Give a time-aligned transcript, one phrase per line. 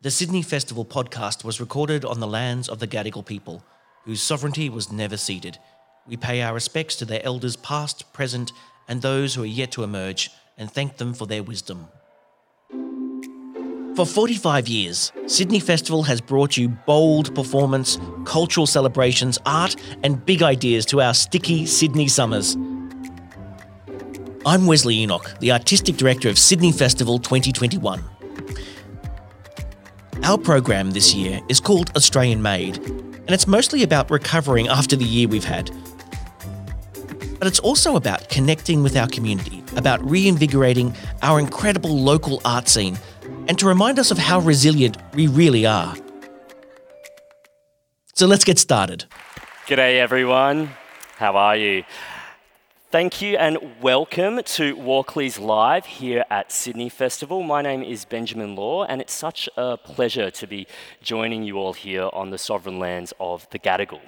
[0.00, 3.64] The Sydney Festival podcast was recorded on the lands of the Gadigal people,
[4.04, 5.58] whose sovereignty was never ceded.
[6.06, 8.52] We pay our respects to their elders past, present,
[8.86, 11.88] and those who are yet to emerge, and thank them for their wisdom.
[13.96, 19.74] For 45 years, Sydney Festival has brought you bold performance, cultural celebrations, art,
[20.04, 22.56] and big ideas to our sticky Sydney summers.
[24.46, 28.04] I'm Wesley Enoch, the Artistic Director of Sydney Festival 2021.
[30.28, 35.06] Our program this year is called Australian Made, and it's mostly about recovering after the
[35.06, 35.70] year we've had.
[37.38, 42.98] But it's also about connecting with our community, about reinvigorating our incredible local art scene,
[43.46, 45.96] and to remind us of how resilient we really are.
[48.12, 49.06] So let's get started.
[49.66, 50.72] G'day, everyone.
[51.16, 51.84] How are you?
[52.90, 57.42] Thank you and welcome to Walkleys Live here at Sydney Festival.
[57.42, 60.66] My name is Benjamin Law, and it's such a pleasure to be
[61.02, 64.00] joining you all here on the sovereign lands of the Gadigal.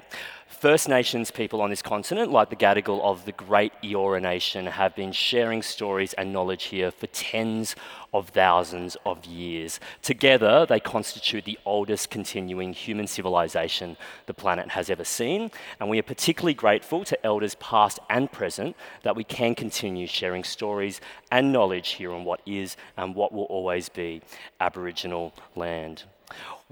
[0.47, 4.97] First Nations people on this continent, like the Gadigal of the Great Eora Nation, have
[4.97, 7.77] been sharing stories and knowledge here for tens
[8.13, 9.81] of thousands of years.
[10.03, 15.99] Together, they constitute the oldest continuing human civilization the planet has ever seen, and we
[15.99, 21.01] are particularly grateful to elders past and present that we can continue sharing stories
[21.31, 24.23] and knowledge here on what is and what will always be
[24.61, 26.05] Aboriginal land.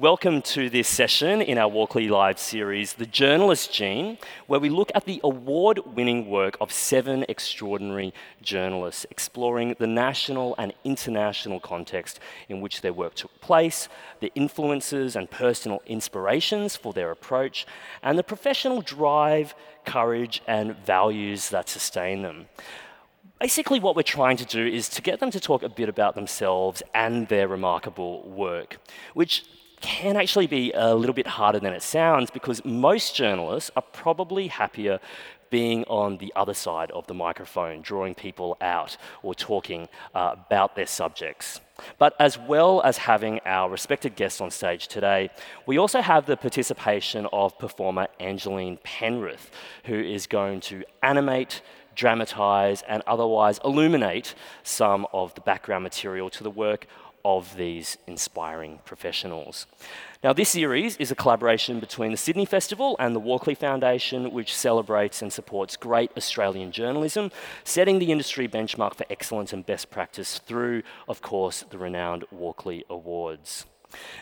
[0.01, 4.93] Welcome to this session in our Walkley Live series, The Journalist Gene, where we look
[4.95, 12.21] at the award winning work of seven extraordinary journalists, exploring the national and international context
[12.49, 13.89] in which their work took place,
[14.21, 17.67] the influences and personal inspirations for their approach,
[18.01, 19.53] and the professional drive,
[19.85, 22.47] courage, and values that sustain them.
[23.41, 26.15] Basically, what we're trying to do is to get them to talk a bit about
[26.15, 28.79] themselves and their remarkable work,
[29.15, 29.45] which
[29.81, 34.49] can actually be a little bit harder than it sounds because most journalists are probably
[34.49, 35.01] happier
[35.51, 40.77] being on the other side of the microphone, drawing people out or talking uh, about
[40.77, 41.61] their subjects.
[41.99, 45.31] But as well as having our respected guests on stage today,
[45.67, 49.51] we also have the participation of performer Angeline Penrith,
[49.85, 51.63] who is going to animate,
[51.95, 54.35] dramatise, and otherwise illuminate
[54.65, 56.87] some of the background material to the work
[57.29, 59.67] of these inspiring professionals.
[60.25, 64.57] Now, this series is a collaboration between the Sydney Festival and the Walkley Foundation, which
[64.57, 67.31] celebrates and supports great Australian journalism,
[67.65, 72.83] setting the industry benchmark for excellence and best practice through, of course, the renowned Walkley
[72.89, 73.67] Awards.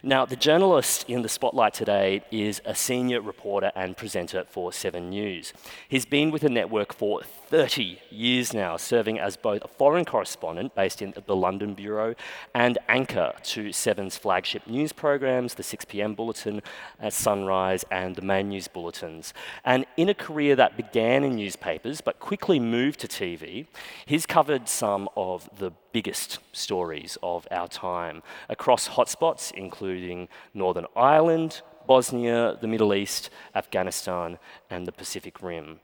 [0.03, 5.11] Now, the journalist in the spotlight today is a senior reporter and presenter for Seven
[5.11, 5.53] News.
[5.88, 10.75] He's been with the network for 30 years now, serving as both a foreign correspondent
[10.75, 12.15] based in the London Bureau
[12.55, 16.61] and anchor to Seven's flagship news programs, the 6pm Bulletin
[16.99, 19.33] at Sunrise and the Main News Bulletins.
[19.65, 23.67] And in a career that began in newspapers but quickly moved to TV,
[24.06, 31.62] he's covered some of the biggest stories of our time across hotspots, including Northern Ireland,
[31.87, 35.79] Bosnia, the Middle East, Afghanistan, and the Pacific Rim.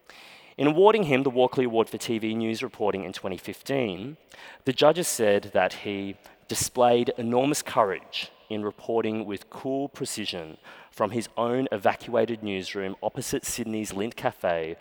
[0.58, 4.18] In awarding him the Walkley Award for TV News Reporting in 2015,
[4.66, 10.58] the judges said that he displayed enormous courage in reporting with cool precision
[10.90, 14.76] from his own evacuated newsroom opposite Sydney's Lindt Cafe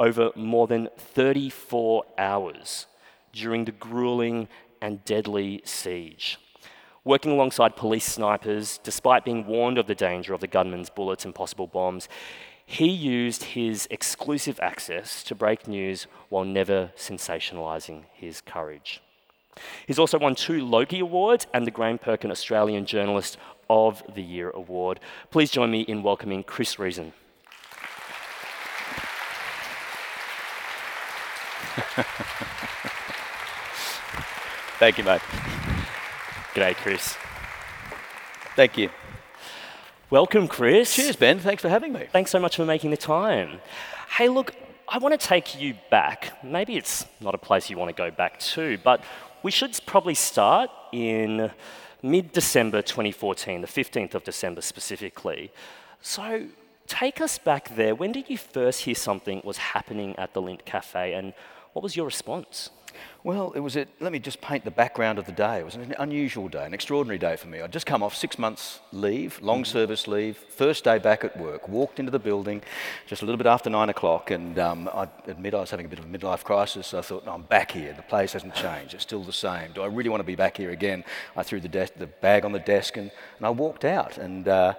[0.00, 2.86] over more than 34 hours
[3.32, 4.48] during the grueling
[4.80, 6.38] and deadly siege.
[7.04, 11.34] Working alongside police snipers, despite being warned of the danger of the gunman's bullets and
[11.34, 12.08] possible bombs,
[12.72, 19.02] he used his exclusive access to break news while never sensationalising his courage.
[19.86, 23.36] He's also won two Logie Awards and the Graham Perkin Australian Journalist
[23.68, 25.00] of the Year Award.
[25.30, 27.12] Please join me in welcoming Chris Reason.
[34.78, 35.20] Thank you, mate.
[36.54, 37.18] G'day, Chris.
[38.56, 38.88] Thank you.
[40.12, 40.94] Welcome, Chris.
[40.94, 41.38] Cheers, Ben.
[41.38, 42.06] Thanks for having me.
[42.12, 43.60] Thanks so much for making the time.
[44.18, 44.54] Hey, look,
[44.86, 46.44] I want to take you back.
[46.44, 49.02] Maybe it's not a place you want to go back to, but
[49.42, 51.50] we should probably start in
[52.02, 55.50] mid December 2014, the 15th of December specifically.
[56.02, 56.46] So
[56.86, 57.94] take us back there.
[57.94, 61.32] When did you first hear something was happening at the Lindt Cafe, and
[61.72, 62.68] what was your response?
[63.24, 65.60] Well, it was a, let me just paint the background of the day.
[65.60, 67.60] It was an unusual day, an extraordinary day for me.
[67.60, 71.68] I'd just come off six months leave, long service leave, first day back at work,
[71.68, 72.62] walked into the building
[73.06, 75.88] just a little bit after nine o'clock, and um, I admit I was having a
[75.88, 76.88] bit of a midlife crisis.
[76.88, 77.92] So I thought, no, I'm back here.
[77.92, 78.94] The place hasn't changed.
[78.94, 79.72] It's still the same.
[79.72, 81.04] Do I really want to be back here again?
[81.36, 84.48] I threw the, de- the bag on the desk and, and I walked out, and,
[84.48, 84.74] uh,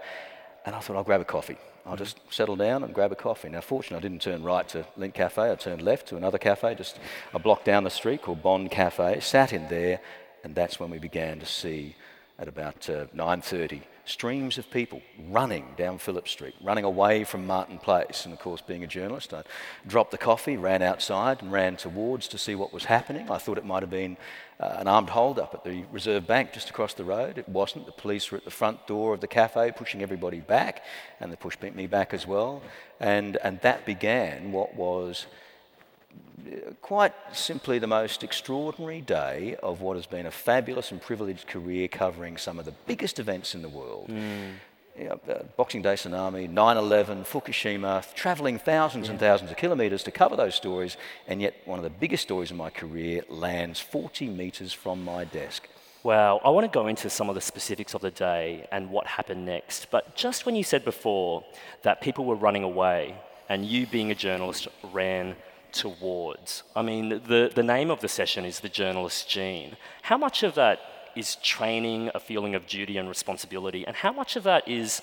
[0.65, 1.57] and I thought, I'll grab a coffee.
[1.85, 3.49] I'll just settle down and grab a coffee.
[3.49, 5.51] Now, fortunately, I didn't turn right to Lindt Cafe.
[5.51, 6.97] I turned left to another cafe, just
[7.33, 9.19] a block down the street called Bond Cafe.
[9.19, 9.99] Sat in there,
[10.43, 11.95] and that's when we began to see,
[12.39, 17.77] at about uh, 9:30, streams of people running down Phillip Street, running away from Martin
[17.77, 18.25] Place.
[18.25, 19.43] And of course, being a journalist, I
[19.87, 23.29] dropped the coffee, ran outside, and ran towards to see what was happening.
[23.31, 24.17] I thought it might have been
[24.59, 27.37] uh, an armed hold-up at the Reserve Bank just across the road.
[27.37, 27.85] It wasn't.
[27.85, 30.83] The police were at the front door of the cafe pushing everybody back,
[31.19, 32.61] and they pushed me back as well.
[32.99, 35.27] And, and that began what was
[36.81, 41.87] quite simply the most extraordinary day of what has been a fabulous and privileged career
[41.87, 44.09] covering some of the biggest events in the world.
[44.09, 44.53] Mm.
[44.97, 49.11] You know, uh, Boxing Day tsunami, 9 11, Fukushima, travelling thousands yeah.
[49.11, 50.97] and thousands of kilometres to cover those stories,
[51.27, 55.25] and yet one of the biggest stories in my career lands 40 metres from my
[55.25, 55.67] desk.
[56.03, 59.07] Wow, I want to go into some of the specifics of the day and what
[59.07, 59.89] happened next.
[59.89, 61.43] But just when you said before
[61.83, 63.15] that people were running away,
[63.49, 65.35] and you, being a journalist, ran
[65.73, 66.63] towards?
[66.75, 69.75] I mean, the, the name of the session is the journalist gene.
[70.03, 70.79] How much of that
[71.15, 75.01] is training, a feeling of duty and responsibility, and how much of that is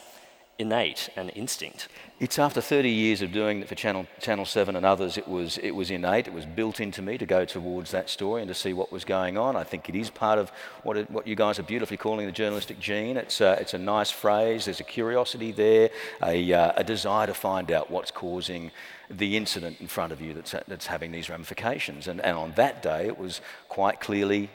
[0.60, 1.88] innate and instinct?
[2.20, 5.56] It's after 30 years of doing it for Channel, Channel 7 and others, it was,
[5.58, 8.54] it was innate, it was built into me to go towards that story and to
[8.54, 9.56] see what was going on.
[9.56, 10.50] I think it is part of
[10.82, 13.16] what, it, what you guys are beautifully calling the journalistic gene.
[13.16, 15.88] It's a, it's a nice phrase, there's a curiosity there,
[16.22, 18.70] a, uh, a desire to find out what's causing
[19.10, 22.06] the incident in front of you that's, that's having these ramifications.
[22.06, 24.50] And, and on that day, it was quite clearly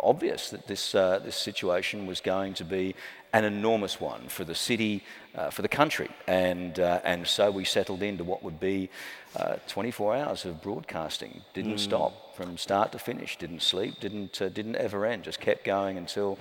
[0.00, 2.94] obvious that this, uh, this situation was going to be
[3.32, 6.08] an enormous one for the city, uh, for the country.
[6.26, 8.88] And, uh, and so we settled into what would be
[9.36, 11.42] uh, 24 hours of broadcasting.
[11.54, 11.80] Didn't mm.
[11.80, 15.98] stop from start to finish, didn't sleep, didn't, uh, didn't ever end, just kept going
[15.98, 16.38] until,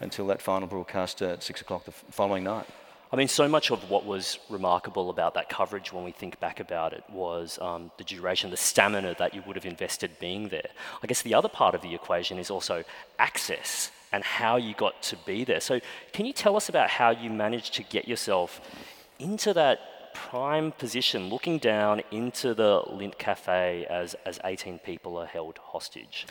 [0.00, 2.66] until that final broadcast at 6 o'clock the following night.
[3.10, 6.60] I mean, so much of what was remarkable about that coverage when we think back
[6.60, 10.68] about it was um, the duration, the stamina that you would have invested being there.
[11.02, 12.84] I guess the other part of the equation is also
[13.18, 15.60] access and how you got to be there.
[15.60, 15.80] So,
[16.12, 18.60] can you tell us about how you managed to get yourself
[19.18, 25.26] into that prime position, looking down into the Lindt Cafe as, as 18 people are
[25.26, 26.26] held hostage?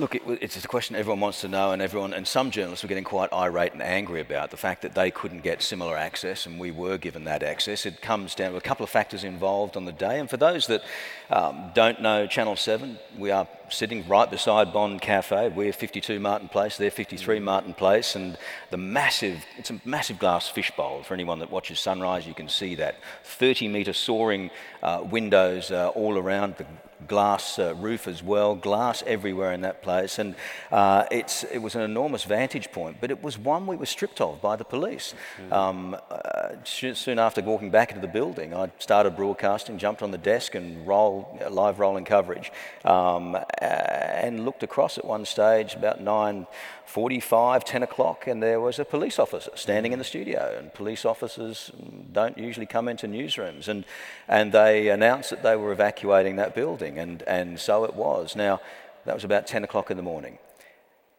[0.00, 2.88] Look, it, it's a question everyone wants to know, and everyone, and some journalists were
[2.88, 6.58] getting quite irate and angry about the fact that they couldn't get similar access, and
[6.58, 7.86] we were given that access.
[7.86, 10.66] It comes down to a couple of factors involved on the day, and for those
[10.66, 10.82] that
[11.30, 15.48] um, don't know Channel 7, we are sitting right beside Bond Cafe.
[15.48, 18.38] We're 52 Martin Place, they're 53 Martin Place, and
[18.70, 21.02] the massive, it's a massive glass fishbowl.
[21.02, 24.50] For anyone that watches sunrise, you can see that 30 metre soaring
[24.82, 26.66] uh, windows uh, all around the
[27.06, 30.18] glass uh, roof as well, glass everywhere in that place.
[30.18, 30.34] And
[30.70, 34.20] uh, it's, it was an enormous vantage point, but it was one we were stripped
[34.20, 35.14] of by the police.
[35.48, 35.52] Mm.
[35.52, 40.18] Um, uh, soon after walking back into the building, I started broadcasting, jumped on the
[40.18, 42.52] desk and roll, uh, live rolling coverage,
[42.84, 48.78] um, Uh, and looked across at one stage about 9.45, 10 o'clock, and there was
[48.78, 50.56] a police officer standing in the studio.
[50.58, 51.70] And police officers
[52.12, 53.68] don't usually come into newsrooms.
[53.68, 53.86] And,
[54.28, 58.36] and they announced that they were evacuating that building and, and so it was.
[58.36, 58.60] Now,
[59.06, 60.38] that was about 10 o'clock in the morning.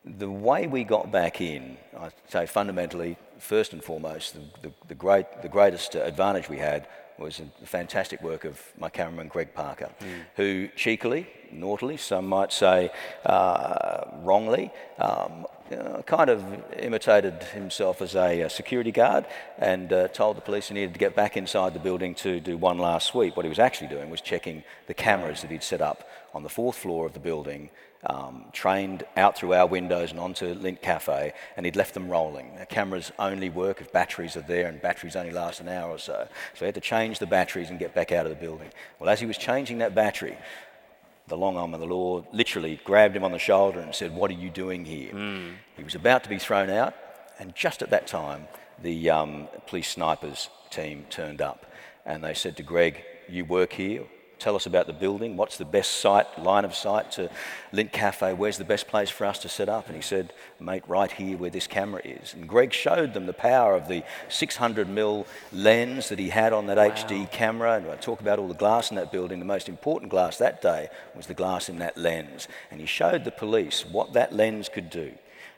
[0.03, 4.95] The way we got back in, I'd say fundamentally, first and foremost, the, the, the
[4.95, 6.87] great, the greatest advantage we had
[7.17, 10.21] was the fantastic work of my cameraman Greg Parker, mm.
[10.35, 12.91] who cheekily, naughtily, some might say
[13.25, 16.43] uh, wrongly, um, uh, kind of
[16.77, 19.25] imitated himself as a, a security guard
[19.57, 22.57] and uh, told the police he needed to get back inside the building to do
[22.57, 23.35] one last sweep.
[23.35, 26.49] What he was actually doing was checking the cameras that he'd set up on the
[26.49, 27.69] fourth floor of the building,
[28.07, 32.51] um, trained out through our windows and onto Lindt Cafe, and he'd left them rolling.
[32.69, 36.27] Cameras only work if batteries are there, and batteries only last an hour or so.
[36.53, 38.69] So he had to change the batteries and get back out of the building.
[38.99, 40.37] Well, as he was changing that battery,
[41.27, 44.29] the long arm of the law literally grabbed him on the shoulder and said, What
[44.31, 45.13] are you doing here?
[45.13, 45.53] Mm.
[45.75, 46.93] He was about to be thrown out,
[47.39, 48.47] and just at that time,
[48.81, 51.65] the um, police snipers team turned up
[52.05, 54.03] and they said to Greg, You work here,
[54.39, 55.37] tell us about the building.
[55.37, 57.29] What's the best site, line of sight to
[57.73, 58.33] Lindt Cafe?
[58.33, 59.87] Where's the best place for us to set up?
[59.87, 62.33] And he said, mate, right here where this camera is.
[62.33, 66.67] And Greg showed them the power of the 600 mil lens that he had on
[66.67, 66.89] that wow.
[66.89, 67.75] HD camera.
[67.75, 69.39] And I talk about all the glass in that building.
[69.39, 72.47] The most important glass that day was the glass in that lens.
[72.71, 75.13] And he showed the police what that lens could do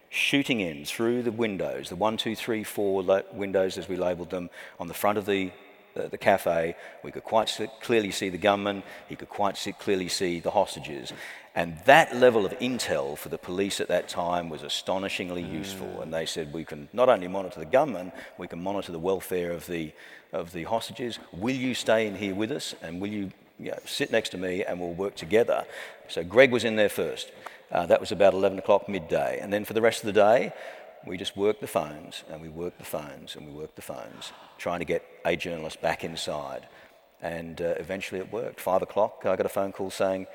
[0.10, 3.04] shooting in through the windows, the one, two, three, four
[3.34, 5.52] windows as we labelled them, on the front of the
[5.98, 6.76] the, the cafe.
[7.04, 8.84] We could quite clearly see the gunman.
[9.10, 11.12] He could quite see, clearly see the hostages.
[11.56, 15.54] And that level of intel for the police at that time was astonishingly mm.
[15.54, 16.02] useful.
[16.02, 19.52] And they said, we can not only monitor the gunman, we can monitor the welfare
[19.52, 19.92] of the,
[20.32, 21.18] of the hostages.
[21.34, 22.76] Will you stay in here with us?
[22.82, 25.66] And will you, you know, sit next to me and we'll work together?
[26.08, 27.32] So Greg was in there first.
[27.72, 29.40] Uh, that was about 11 o'clock midday.
[29.42, 30.54] And then for the rest of the day,
[31.06, 34.32] we just worked the phones and we worked the phones and we worked the phones,
[34.58, 36.68] trying to get a journalist back inside.
[37.22, 38.60] And uh, eventually it worked.
[38.60, 40.28] Five o'clock, I got a phone call saying,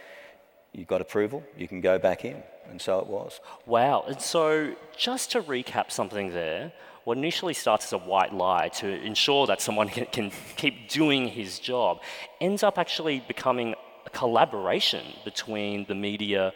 [0.72, 2.42] You've got approval, you can go back in.
[2.70, 3.40] And so it was.
[3.66, 4.04] Wow.
[4.08, 6.72] And so, just to recap something there,
[7.04, 11.28] what initially starts as a white lie to ensure that someone can, can keep doing
[11.28, 12.00] his job
[12.40, 13.74] ends up actually becoming
[14.06, 16.52] a collaboration between the media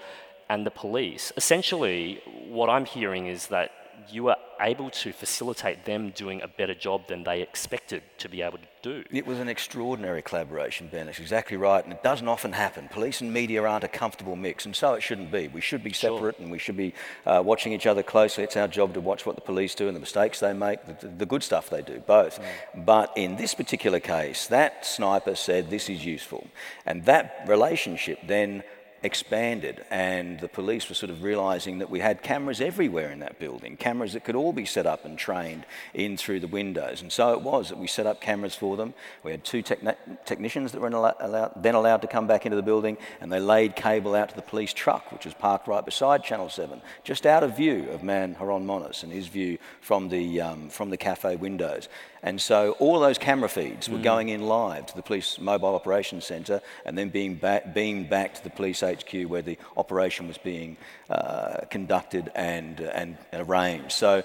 [0.48, 1.32] and the police.
[1.36, 3.72] Essentially, what I'm hearing is that
[4.10, 8.42] you were able to facilitate them doing a better job than they expected to be
[8.42, 9.04] able to do.
[9.10, 11.08] It was an extraordinary collaboration, Ben.
[11.08, 12.88] It's exactly right, and it doesn't often happen.
[12.88, 15.48] Police and media aren't a comfortable mix, and so it shouldn't be.
[15.48, 16.42] We should be separate, sure.
[16.42, 16.94] and we should be
[17.26, 18.44] uh, watching each other closely.
[18.44, 21.08] It's our job to watch what the police do and the mistakes they make, the,
[21.08, 22.40] the good stuff they do, both.
[22.40, 22.84] Mm.
[22.84, 26.46] But in this particular case, that sniper said this is useful,
[26.86, 28.62] and that relationship then
[29.06, 33.38] expanded, and the police were sort of realizing that we had cameras everywhere in that
[33.38, 37.00] building, cameras that could all be set up and trained in through the windows.
[37.00, 38.92] And so it was that we set up cameras for them.
[39.22, 39.96] We had two techni-
[40.26, 43.76] technicians that were allowed, then allowed to come back into the building, and they laid
[43.76, 47.42] cable out to the police truck, which was parked right beside Channel 7, just out
[47.42, 51.36] of view of man Haron Monis and his view from the, um, from the cafe
[51.36, 51.88] windows.
[52.26, 54.02] And so all those camera feeds were mm.
[54.02, 58.34] going in live to the police mobile operations centre and then being ba- beamed back
[58.34, 60.76] to the police HQ where the operation was being
[61.10, 63.92] uh, conducted and, and arranged.
[63.92, 64.22] So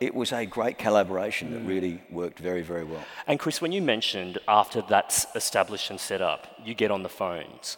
[0.00, 1.68] it was a great collaboration that mm.
[1.68, 3.04] really worked very, very well.
[3.26, 7.08] And Chris, when you mentioned after that's established and set up, you get on the
[7.08, 7.76] phones,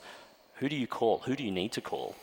[0.57, 1.21] who do you call?
[1.21, 2.15] Who do you need to call?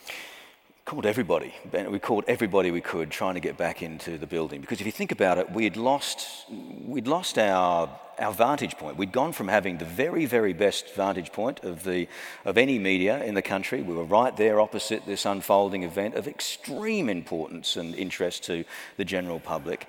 [0.88, 1.54] Called everybody.
[1.90, 4.62] We called everybody we could, trying to get back into the building.
[4.62, 8.96] Because if you think about it, we'd lost, we'd lost our, our vantage point.
[8.96, 12.08] We'd gone from having the very, very best vantage point of, the,
[12.46, 13.82] of any media in the country.
[13.82, 18.64] We were right there opposite this unfolding event of extreme importance and interest to
[18.96, 19.88] the general public.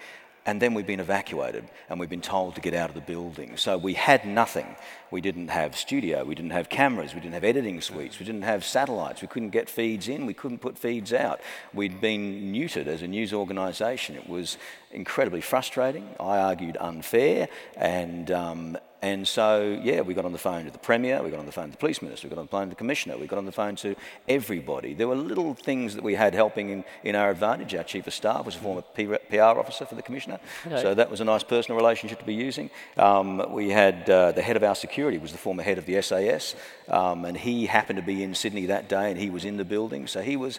[0.48, 3.58] And then we've been evacuated and we've been told to get out of the building.
[3.58, 4.76] So we had nothing.
[5.10, 8.42] We didn't have studio, we didn't have cameras, we didn't have editing suites, we didn't
[8.42, 11.42] have satellites, we couldn't get feeds in, we couldn't put feeds out.
[11.74, 14.16] We'd been neutered as a news organisation.
[14.16, 14.56] It was
[14.90, 20.64] incredibly frustrating, I argued unfair, and, um, and so, yeah, we got on the phone
[20.64, 22.46] to the Premier, we got on the phone to the Police Minister, we got on
[22.46, 23.94] the phone to the Commissioner, we got on the phone to
[24.28, 24.94] everybody.
[24.94, 27.74] There were little things that we had helping in, in our advantage.
[27.74, 30.82] Our Chief of Staff was a former PR officer for the Commissioner, okay.
[30.82, 32.70] so that was a nice personal relationship to be using.
[32.96, 36.02] Um, we had uh, the head of our security was the former head of the
[36.02, 36.56] SAS,
[36.88, 39.64] um, and he happened to be in Sydney that day, and he was in the
[39.64, 40.58] building, so he was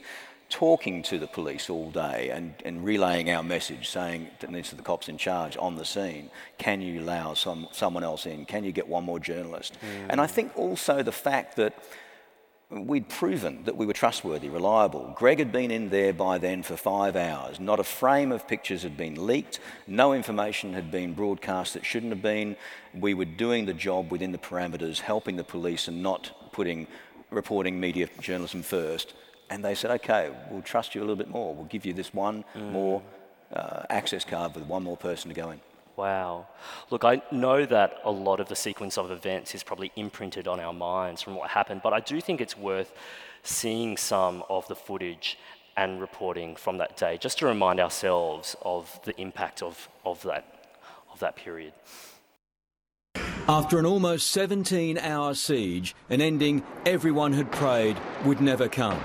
[0.50, 5.08] talking to the police all day and, and relaying our message, saying to the cops
[5.08, 8.46] in charge on the scene, can you allow some, someone else in?
[8.46, 9.74] Can you get one more journalist?
[9.74, 10.08] Mm.
[10.10, 11.74] And I think also the fact that
[12.72, 15.12] we'd proven that we were trustworthy, reliable.
[15.16, 17.60] Greg had been in there by then for five hours.
[17.60, 19.60] Not a frame of pictures had been leaked.
[19.88, 22.56] No information had been broadcast that shouldn't have been.
[22.94, 26.88] We were doing the job within the parameters, helping the police and not putting
[27.32, 29.14] reporting media journalism first
[29.50, 31.56] and they said, okay, we'll trust you a little bit more.
[31.56, 32.72] We'll give you this one mm.
[32.72, 33.02] more
[33.54, 35.60] uh, access card with one more person to go in.
[35.96, 36.48] Wow.
[36.92, 40.60] Look, I know that a lot of the sequence of events is probably imprinted on
[40.60, 42.94] our minds from what happened, but I do think it's worth
[43.44, 45.38] seeing some of the footage
[45.76, 50.78] and reporting from that day just to remind ourselves of the impact of, of, that,
[51.12, 51.74] of that period.
[53.48, 59.02] After an almost 17 hour siege, an ending everyone had prayed would never come.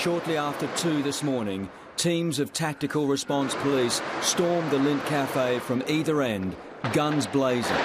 [0.00, 5.82] Shortly after 2 this morning, teams of tactical response police stormed the Lindt Cafe from
[5.86, 6.56] either end,
[6.94, 7.76] guns blazing.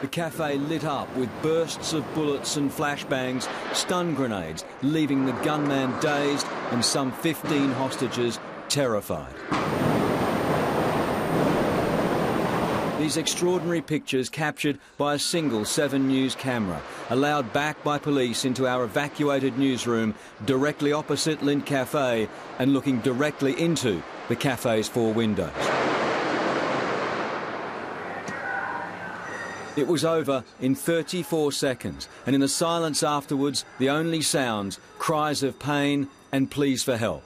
[0.00, 5.92] the cafe lit up with bursts of bullets and flashbangs, stun grenades, leaving the gunman
[5.98, 9.34] dazed and some 15 hostages terrified.
[13.08, 18.68] These extraordinary pictures captured by a single 7 News camera, allowed back by police into
[18.68, 25.48] our evacuated newsroom directly opposite Lindt Cafe and looking directly into the cafe's four windows.
[29.74, 35.42] It was over in 34 seconds, and in the silence afterwards, the only sounds cries
[35.42, 37.24] of pain and pleas for help.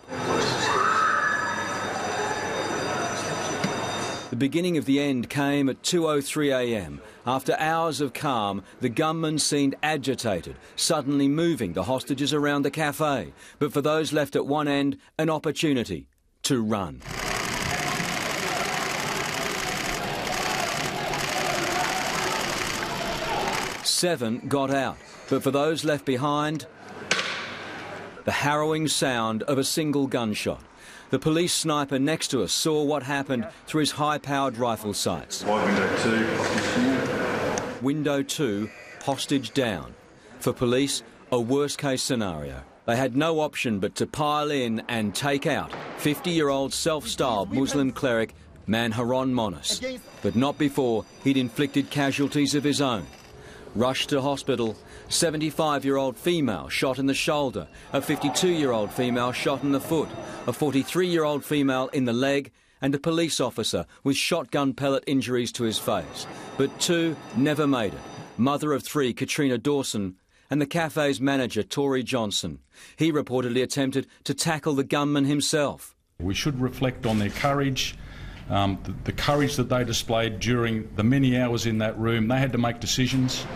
[4.33, 7.03] The beginning of the end came at 2:03 a.m.
[7.27, 13.35] After hours of calm, the gunman seemed agitated, suddenly moving the hostages around the cafe.
[13.59, 16.09] But for those left at one end, an opportunity
[16.45, 17.03] to run.
[23.85, 24.97] Seven got out,
[25.29, 26.65] but for those left behind,
[28.25, 30.65] the harrowing sound of a single gunshot.
[31.12, 35.45] The police sniper next to us saw what happened through his high powered rifle sights.
[35.45, 38.71] window two, hostage Window 2,
[39.02, 39.95] hostage down.
[40.40, 42.62] For police, a worst case scenario.
[42.87, 47.07] They had no option but to pile in and take out 50 year old self
[47.07, 48.35] styled Muslim cleric
[48.66, 50.00] Man Haron Monis.
[50.23, 53.07] But not before he'd inflicted casualties of his own.
[53.75, 54.76] Rushed to hospital,
[55.09, 59.73] 75 year old female shot in the shoulder, a 52 year old female shot in
[59.73, 60.11] the foot,
[60.47, 62.52] a 43 year old female in the leg,
[62.83, 66.26] and a police officer with shotgun pellet injuries to his face.
[66.59, 68.00] But two never made it.
[68.37, 70.17] Mother of three, Katrina Dawson,
[70.50, 72.59] and the cafe's manager, Tori Johnson.
[72.97, 75.97] He reportedly attempted to tackle the gunman himself.
[76.21, 77.97] We should reflect on their courage,
[78.51, 82.29] um, the, the, courage that they displayed during the many hours in that room.
[82.29, 83.47] They had to make decisions,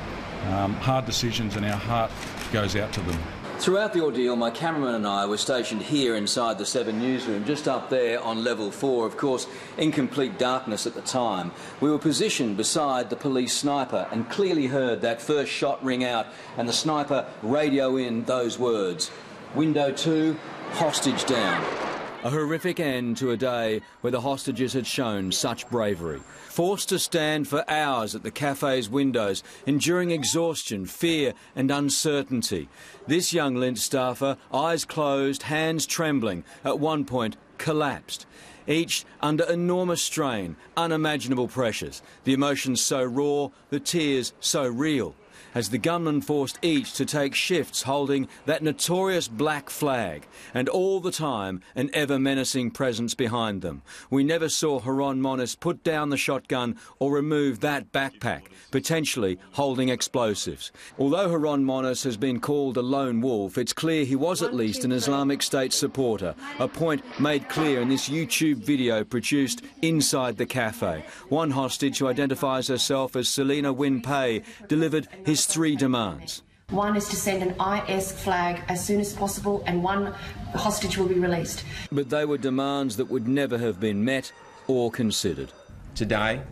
[0.48, 2.10] um, hard decisions, and our heart
[2.52, 3.18] goes out to them.
[3.58, 7.66] Throughout the ordeal, my cameraman and I were stationed here inside the 7 newsroom, just
[7.66, 9.46] up there on level 4, of course,
[9.78, 11.52] in complete darkness at the time.
[11.80, 16.26] We were positioned beside the police sniper and clearly heard that first shot ring out
[16.58, 19.10] and the sniper radio in those words
[19.54, 20.36] Window 2,
[20.72, 21.95] hostage down.
[22.26, 26.18] A horrific end to a day where the hostages had shown such bravery.
[26.48, 32.68] Forced to stand for hours at the cafe's windows, enduring exhaustion, fear, and uncertainty.
[33.06, 38.26] This young Lindt staffer, eyes closed, hands trembling, at one point collapsed.
[38.66, 45.14] Each under enormous strain, unimaginable pressures, the emotions so raw, the tears so real
[45.56, 51.00] as the gunmen forced each to take shifts holding that notorious black flag, and all
[51.00, 53.80] the time an ever menacing presence behind them.
[54.10, 59.88] We never saw Haron Monis put down the shotgun or remove that backpack, potentially holding
[59.88, 60.72] explosives.
[60.98, 64.84] Although Haron Monis has been called a lone wolf, it's clear he was at least
[64.84, 70.44] an Islamic State supporter, a point made clear in this YouTube video produced inside the
[70.44, 71.02] cafe.
[71.30, 76.42] One hostage who identifies herself as Selina Win Pe delivered his three demands.
[76.70, 77.54] One is to send an
[77.88, 80.12] IS flag as soon as possible, and one
[80.54, 81.64] hostage will be released.
[81.92, 84.32] But they were demands that would never have been met
[84.66, 85.52] or considered.
[85.94, 86.42] Today,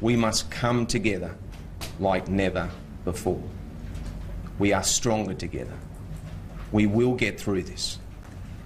[0.00, 1.36] we must come together
[2.00, 2.70] like never
[3.04, 3.42] before.
[4.58, 5.76] We are stronger together.
[6.72, 7.98] We will get through this.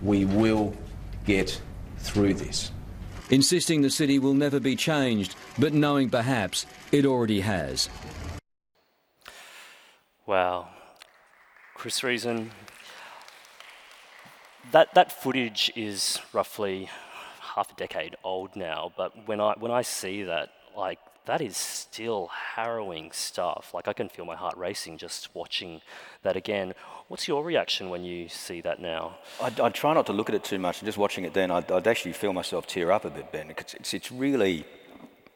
[0.03, 0.75] We will
[1.25, 1.61] get
[1.99, 2.71] through this.
[3.31, 7.89] Insisting the city will never be changed, but knowing perhaps it already has.
[10.27, 10.71] Wow.
[11.75, 12.51] Chris Reason,
[14.73, 16.91] that, that footage is roughly
[17.55, 21.57] half a decade old now, but when I, when I see that, like, that is
[21.57, 23.73] still harrowing stuff.
[23.73, 25.81] Like, I can feel my heart racing just watching
[26.23, 26.75] that again.
[27.07, 29.19] What's your reaction when you see that now?
[29.41, 31.53] I'd, I'd try not to look at it too much, and just watching it then,
[31.53, 33.51] I'd, I'd actually feel myself tear up a bit, Ben.
[33.51, 34.65] It's, it's, it's really,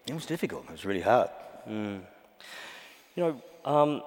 [0.08, 0.64] it was difficult.
[0.64, 1.30] It was really hard.
[1.68, 2.00] Mm.
[3.14, 4.02] You know, um,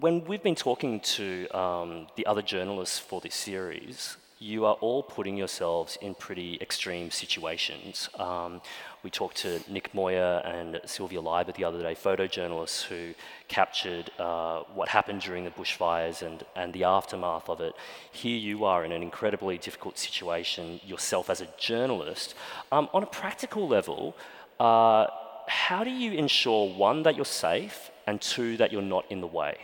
[0.00, 5.02] when we've been talking to um, the other journalists for this series, you are all
[5.02, 8.08] putting yourselves in pretty extreme situations.
[8.18, 8.60] Um,
[9.04, 13.14] we talked to Nick Moir and Sylvia Liber the other day, photojournalists who
[13.48, 17.74] captured uh, what happened during the bushfires and, and the aftermath of it.
[18.10, 22.34] Here you are in an incredibly difficult situation yourself as a journalist.
[22.72, 24.16] Um, on a practical level,
[24.58, 25.06] uh,
[25.46, 29.26] how do you ensure, one, that you're safe, and two, that you're not in the
[29.26, 29.58] way?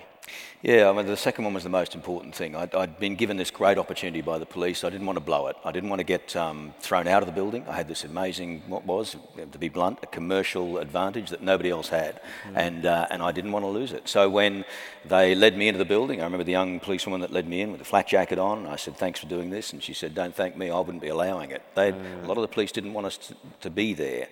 [0.62, 2.56] Yeah, I mean, the second one was the most important thing.
[2.56, 4.82] I'd, I'd, been given this great opportunity by the police.
[4.82, 5.56] I didn't want to blow it.
[5.64, 7.64] I didn't want to get um, thrown out of the building.
[7.68, 11.88] I had this amazing, what was, to be blunt, a commercial advantage that nobody else
[11.88, 12.20] had.
[12.48, 12.56] Mm.
[12.56, 14.08] And, uh, and I didn't want to lose it.
[14.08, 14.64] So when
[15.04, 17.70] they led me into the building, I remember the young policewoman that led me in
[17.70, 19.72] with a flat jacket on, and I said, thanks for doing this.
[19.72, 21.62] And she said, don't thank me, I wouldn't be allowing it.
[21.76, 22.24] Mm.
[22.24, 24.28] A lot of the police didn't want us to, to be there.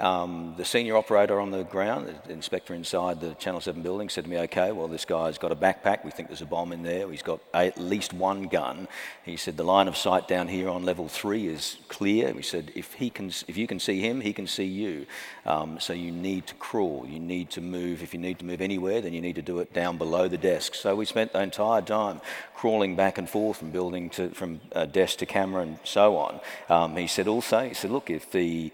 [0.00, 4.24] Um, the senior operator on the ground, the inspector inside the Channel 7 building, said
[4.24, 6.04] to me, okay, well, this guy's got a backpack.
[6.04, 7.10] We think there's a bomb in there.
[7.10, 8.88] He's got at least one gun.
[9.24, 12.32] He said, the line of sight down here on level three is clear.
[12.32, 15.06] We said, if, he can, if you can see him, he can see you.
[15.44, 17.04] Um, so you need to crawl.
[17.06, 18.02] You need to move.
[18.02, 20.38] If you need to move anywhere, then you need to do it down below the
[20.38, 20.74] desk.
[20.74, 22.22] So we spent the entire time
[22.54, 26.40] crawling back and forth from building to, from uh, desk to camera and so on.
[26.70, 28.72] Um, he said also, he said, look, if the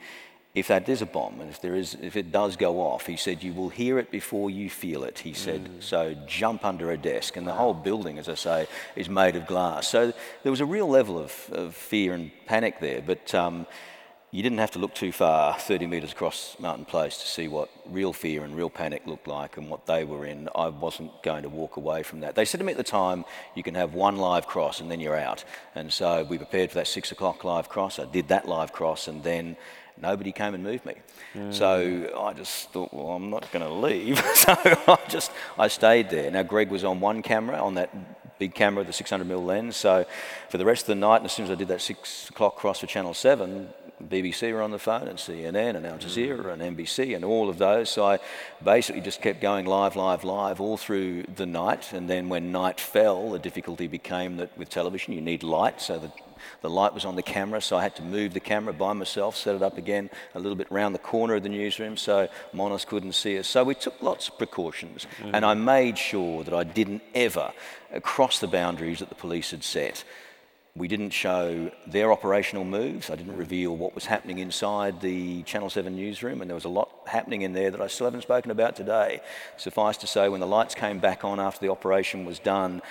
[0.57, 3.17] if that is a bomb and if there is if it does go off he
[3.17, 5.83] said you will hear it before you feel it he said mm.
[5.83, 8.67] so jump under a desk and the whole building as i say
[8.97, 12.81] is made of glass so there was a real level of, of fear and panic
[12.81, 13.67] there but um,
[14.33, 17.71] you didn't have to look too far 30 metres across Martin Place to see what
[17.87, 20.49] real fear and real panic looked like and what they were in.
[20.55, 22.35] I wasn't going to walk away from that.
[22.35, 25.01] They said to me at the time, you can have one live cross and then
[25.01, 25.45] you're out.
[25.75, 27.99] And so we prepared for that six o'clock live cross.
[27.99, 29.57] I did that live cross and then
[30.01, 30.95] nobody came and moved me.
[31.35, 31.53] Mm.
[31.53, 34.19] So I just thought, well, I'm not going to leave.
[34.35, 36.31] so I just I stayed there.
[36.31, 37.91] Now Greg was on one camera, on that
[38.39, 39.77] big camera, the 600 mm lens.
[39.77, 40.05] So
[40.49, 42.57] for the rest of the night, and as soon as I did that six o'clock
[42.57, 43.69] cross for Channel Seven,
[44.03, 47.57] BBC were on the phone, and CNN, and Al Jazeera, and NBC, and all of
[47.57, 47.89] those.
[47.89, 48.19] So I
[48.63, 51.93] basically just kept going live, live, live all through the night.
[51.93, 55.99] And then when night fell, the difficulty became that with television you need light, so
[55.99, 56.13] the
[56.63, 59.37] the light was on the camera, so I had to move the camera by myself,
[59.37, 62.87] set it up again a little bit round the corner of the newsroom so Monis
[62.87, 63.47] couldn't see us.
[63.49, 65.31] So we took lots of precautions, mm.
[65.33, 67.53] and I made sure that I didn't ever
[68.03, 70.05] cross the boundaries that the police had set.
[70.77, 73.09] We didn't show their operational moves.
[73.09, 76.71] I didn't reveal what was happening inside the Channel 7 newsroom, and there was a
[76.71, 79.21] lot happening in there that I still haven't spoken about today.
[79.57, 82.83] Suffice to say, when the lights came back on after the operation was done,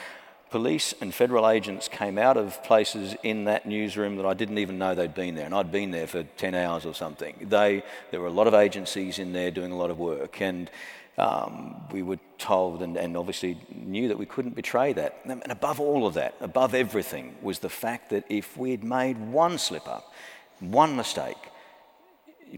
[0.50, 4.78] police and federal agents came out of places in that newsroom that I didn't even
[4.78, 7.36] know they'd been there, and I'd been there for 10 hours or something.
[7.42, 10.70] They, there were a lot of agencies in there doing a lot of work, and
[11.18, 15.20] um, we were told and, and, obviously knew that we couldn't betray that.
[15.24, 19.58] And above all of that, above everything, was the fact that if we'd made one
[19.58, 20.14] slip up,
[20.60, 21.38] one mistake,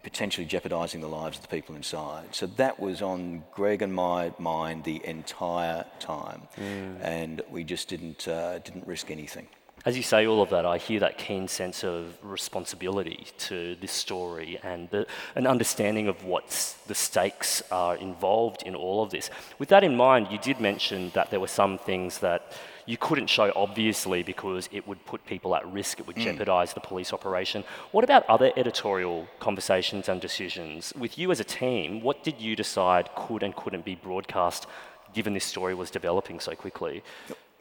[0.04, 2.36] potentially jeopardising the lives of the people inside.
[2.36, 6.98] So that was on Greg and my mind the entire time, mm.
[7.02, 9.48] and we just didn't uh, didn't risk anything.
[9.86, 13.92] As you say all of that, I hear that keen sense of responsibility to this
[13.92, 19.30] story and the, an understanding of what the stakes are involved in all of this.
[19.60, 22.52] With that in mind, you did mention that there were some things that
[22.88, 26.24] you couldn't show obviously because it would put people at risk, it would mm.
[26.24, 27.64] jeopardize the police operation.
[27.92, 30.94] What about other editorial conversations and decisions?
[30.98, 34.66] With you as a team, what did you decide could and couldn't be broadcast
[35.14, 37.04] given this story was developing so quickly?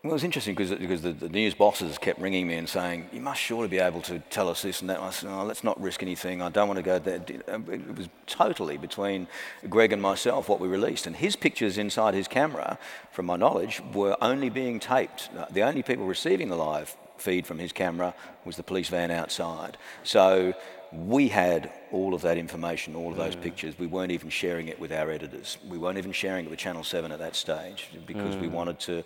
[0.06, 3.08] Well, it was interesting because, because the, the, news bosses kept ringing me and saying,
[3.12, 4.98] You must surely be able to tell us this and that.
[4.98, 6.40] And I said, oh, Let's not risk anything.
[6.40, 7.16] I don't want to go there.
[7.26, 9.26] It was totally between
[9.68, 11.08] Greg and myself what we released.
[11.08, 12.78] And his pictures inside his camera,
[13.10, 15.28] from my knowledge, were only being taped.
[15.50, 18.14] The only people receiving the live feed from his camera
[18.44, 19.76] was the police van outside.
[20.04, 20.54] So
[20.92, 23.42] we had all of that information, all of those mm.
[23.42, 23.78] pictures.
[23.78, 25.58] We weren't even sharing it with our editors.
[25.68, 28.42] We weren't even sharing it with Channel 7 at that stage because mm.
[28.42, 29.04] we wanted to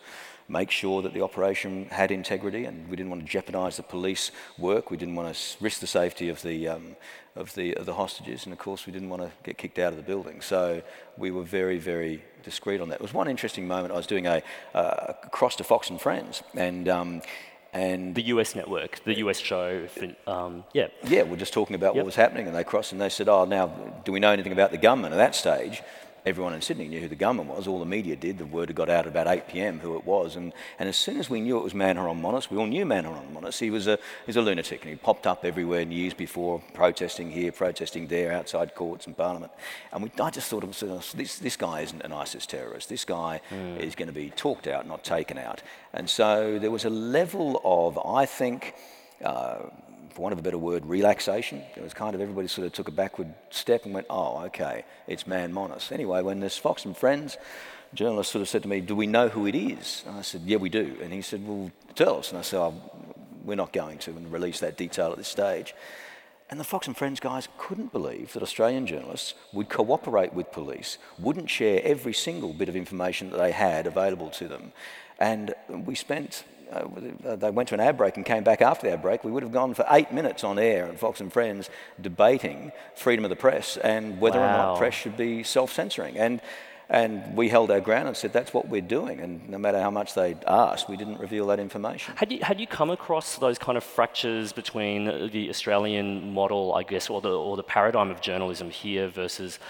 [0.51, 4.33] make sure that the operation had integrity, and we didn't want to jeopardise the police
[4.59, 4.91] work.
[4.91, 6.97] We didn't want to risk the safety of the um,
[7.37, 9.93] of the of the hostages, and of course, we didn't want to get kicked out
[9.93, 10.41] of the building.
[10.41, 10.83] So
[11.17, 12.97] we were very, very discreet on that.
[12.97, 13.93] It was one interesting moment.
[13.95, 14.43] I was doing a,
[14.75, 16.89] uh, cross to Fox and Friends, and.
[16.89, 17.23] Um,
[17.73, 19.87] and the US network, the US show,
[20.27, 20.89] um, yeah.
[21.05, 21.99] Yeah, we're just talking about yep.
[21.99, 23.69] what was happening, and they crossed and they said, "Oh, now,
[24.05, 25.81] do we know anything about the gunman?" At that stage,
[26.27, 27.67] everyone in Sydney knew who the gunman was.
[27.67, 28.39] All the media did.
[28.39, 29.79] The word had got out at about 8 p.m.
[29.79, 30.37] who it was.
[30.37, 32.85] And, and as soon as we knew it was Man Haron Monis, we all knew
[32.85, 33.59] Man Haron Monis.
[33.59, 36.63] He was a, he was a lunatic and he popped up everywhere in years before,
[36.75, 39.53] protesting here, protesting there, outside courts and parliament.
[39.93, 40.61] And we, I just thought,
[41.17, 42.89] this, this guy isn't an ISIS terrorist.
[42.89, 43.79] This guy mm.
[43.79, 45.63] is going to be talked out, not taken out.
[45.93, 48.75] And so there was a level of, I think,
[49.25, 49.59] uh,
[50.21, 51.63] for want of a better word, relaxation.
[51.77, 54.85] It was kind of everybody sort of took a backward step and went, oh, okay,
[55.07, 55.91] it's Man Monis.
[55.93, 57.39] Anyway, when this Fox and Friends
[57.95, 60.05] journalist sort of said to me, do we know who it is?
[60.07, 60.95] And I said, yeah, we do.
[61.03, 62.29] And he said, well, tell us.
[62.29, 62.75] And I said, oh,
[63.45, 65.75] we're not going to release that detail at this stage.
[66.51, 70.99] And the Fox and Friends guys couldn't believe that Australian journalists would cooperate with police,
[71.19, 74.73] wouldn't share every single bit of information that they had available to them.
[75.19, 78.93] And we spent, uh, they went to an ad break and came back after the
[78.93, 79.25] ad break.
[79.25, 83.25] We would have gone for eight minutes on air on Fox and Friends debating freedom
[83.25, 84.45] of the press and whether wow.
[84.45, 86.17] or not press should be self censoring.
[86.17, 86.41] And
[86.91, 89.21] and we held our ground and said, that's what we're doing.
[89.21, 92.17] And no matter how much they asked, we didn't reveal that information.
[92.17, 96.83] Had you, had you come across those kind of fractures between the Australian model, I
[96.83, 99.61] guess, or the, or the paradigm of journalism here versus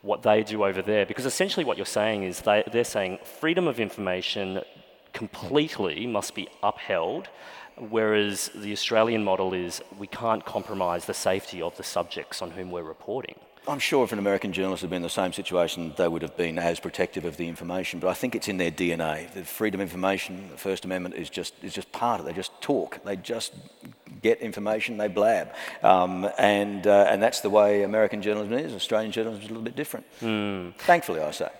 [0.00, 1.04] what they do over there?
[1.04, 4.62] Because essentially what you're saying is they, they're saying freedom of information
[5.12, 7.28] completely must be upheld,
[7.76, 12.70] whereas the Australian model is we can't compromise the safety of the subjects on whom
[12.70, 13.36] we're reporting.
[13.68, 16.36] I'm sure if an American journalist had been in the same situation, they would have
[16.36, 18.00] been as protective of the information.
[18.00, 19.32] But I think it's in their DNA.
[19.32, 22.30] The freedom of information, the First Amendment, is just is just part of it.
[22.30, 22.98] They just talk.
[23.04, 23.54] They just
[24.20, 24.96] get information.
[24.96, 25.52] They blab,
[25.84, 28.74] um, and uh, and that's the way American journalism is.
[28.74, 30.06] Australian journalism is a little bit different.
[30.20, 30.74] Mm.
[30.74, 31.50] Thankfully, I say.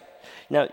[0.50, 0.68] Now,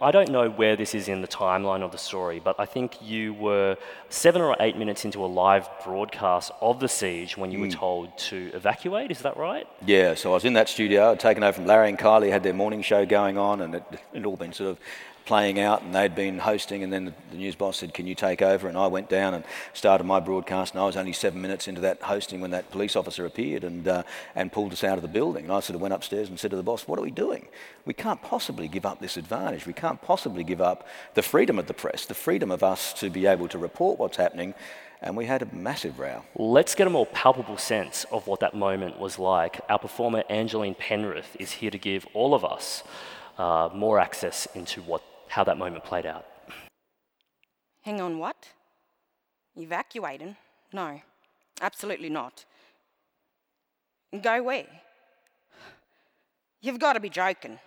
[0.00, 3.02] I don't know where this is in the timeline of the story, but I think
[3.02, 3.76] you were
[4.08, 7.62] seven or eight minutes into a live broadcast of the siege when you mm.
[7.62, 9.10] were told to evacuate.
[9.10, 9.66] Is that right?
[9.84, 11.10] Yeah, so I was in that studio.
[11.12, 13.84] I'd taken over from Larry and Kylie, had their morning show going on, and it
[14.12, 14.78] had all been sort of
[15.24, 18.14] playing out, and they'd been hosting, and then the, the, news boss said, "Can you
[18.14, 21.40] take over?" And I went down and started my broadcast, and I was only seven
[21.40, 24.02] minutes into that hosting when that police officer appeared and uh,
[24.34, 25.44] and pulled us out of the building.
[25.44, 27.48] And I sort of went upstairs and said to the boss, "What are we doing?
[27.84, 29.66] We can't possibly give up this advantage.
[29.66, 33.10] We can't possibly give up the freedom of the press, the freedom of us to
[33.10, 34.54] be able to report what's happening."
[35.02, 36.22] and we had a massive row.
[36.34, 39.60] Let's get a more palpable sense of what that moment was like.
[39.68, 42.82] Our performer Angeline Penrith is here to give all of us
[43.36, 45.02] uh, more access into what
[45.34, 46.24] how that moment played out.
[47.82, 48.50] Hang on, what?
[49.56, 50.36] Evacuating?
[50.72, 51.00] No,
[51.60, 52.44] absolutely not.
[54.22, 54.66] Go where?
[56.60, 57.58] You've got to be joking.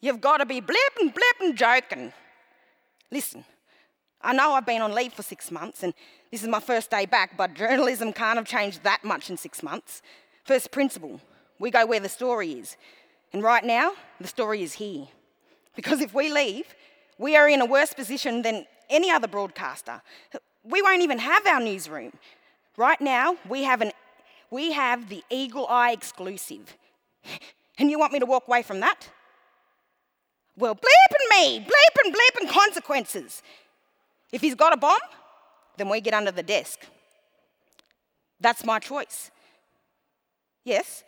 [0.00, 2.14] You've got to be blipping, blipping joking.
[3.12, 3.44] Listen,
[4.22, 5.92] I know I've been on leave for six months and
[6.32, 9.62] this is my first day back, but journalism can't have changed that much in six
[9.62, 10.00] months.
[10.44, 11.20] First principle
[11.58, 12.78] we go where the story is.
[13.34, 15.08] And right now, the story is here.
[15.76, 16.74] Because if we leave,
[17.18, 20.02] we are in a worse position than any other broadcaster.
[20.64, 22.12] We won't even have our newsroom.
[22.76, 23.92] Right now, we have, an,
[24.50, 26.76] we have the Eagle Eye exclusive.
[27.78, 29.10] And you want me to walk away from that?
[30.56, 33.42] Well, bleeping me, bleeping, bleeping consequences.
[34.32, 34.98] If he's got a bomb,
[35.76, 36.80] then we get under the desk.
[38.40, 39.30] That's my choice.
[40.64, 41.04] Yes,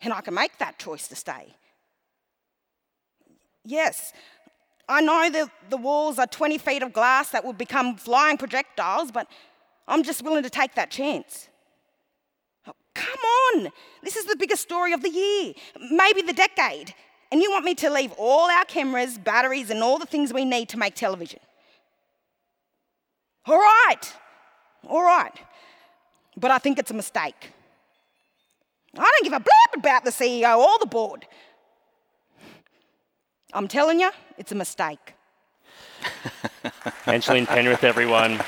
[0.00, 1.54] and I can make that choice to stay.
[3.64, 4.12] Yes,
[4.88, 9.12] I know that the walls are 20 feet of glass that will become flying projectiles,
[9.12, 9.28] but
[9.86, 11.48] I'm just willing to take that chance.
[12.66, 13.20] Oh, come
[13.54, 13.70] on,
[14.02, 15.54] this is the biggest story of the year,
[15.90, 16.94] maybe the decade.
[17.32, 20.44] And you want me to leave all our cameras, batteries, and all the things we
[20.44, 21.38] need to make television?
[23.46, 24.12] All right,
[24.88, 25.32] all right.
[26.36, 27.52] But I think it's a mistake.
[28.96, 31.26] I don't give a blip about the CEO or the board.
[33.52, 35.14] I'm telling you, it's a mistake.
[37.06, 38.40] Angeline Penrith, everyone.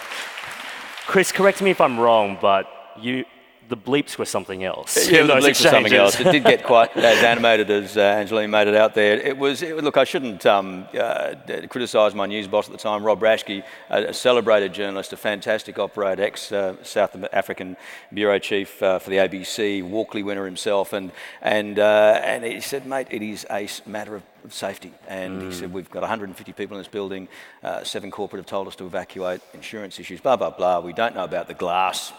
[1.06, 2.68] Chris, correct me if I'm wrong, but
[3.00, 3.24] you
[3.72, 5.08] the bleeps were something else.
[5.08, 5.64] Yeah, the bleeps exchanges.
[5.64, 6.20] were something else.
[6.20, 9.16] It did get quite as animated as uh, Angeline made it out there.
[9.16, 11.36] It was, it, look, I shouldn't um, uh,
[11.70, 15.78] criticise my news boss at the time, Rob Raschke, a, a celebrated journalist, a fantastic
[15.78, 17.78] operator, ex-South uh, African
[18.12, 21.10] bureau chief uh, for the ABC, Walkley winner himself, and,
[21.40, 24.92] and, uh, and he said, mate, it is a matter of safety.
[25.08, 25.46] And mm.
[25.46, 27.28] he said, We've got 150 people in this building,
[27.62, 30.80] uh, seven corporate have told us to evacuate, insurance issues, blah, blah, blah.
[30.80, 32.12] We don't know about the glass,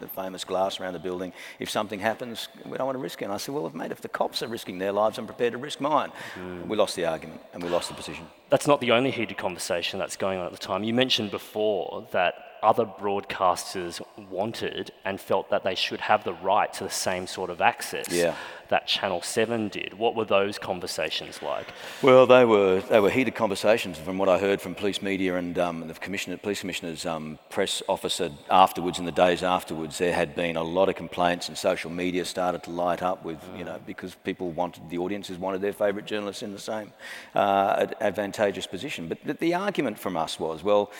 [0.00, 1.32] the famous glass around the building.
[1.58, 3.26] If something happens, we don't want to risk it.
[3.26, 5.58] And I said, well, mate, if the cops are risking their lives, I'm prepared to
[5.58, 6.12] risk mine.
[6.36, 6.66] Mm.
[6.66, 8.26] We lost the argument and we lost the position.
[8.50, 10.84] That's not the only heated conversation that's going on at the time.
[10.84, 14.00] You mentioned before that other broadcasters
[14.30, 18.08] wanted and felt that they should have the right to the same sort of access
[18.10, 18.34] yeah.
[18.68, 19.94] that Channel 7 did.
[19.94, 21.68] What were those conversations like?
[22.02, 25.58] Well, they were, they were heated conversations from what I heard from police media and
[25.58, 30.34] um, the commissioner, police commissioner's um, press officer afterwards, in the days afterwards, there had
[30.34, 33.78] been a lot of complaints and social media started to light up with, you know,
[33.86, 36.92] because people wanted, the audiences wanted their favourite journalists in the same
[37.34, 39.08] uh, advantageous position.
[39.08, 40.90] But the, the argument from us was, well,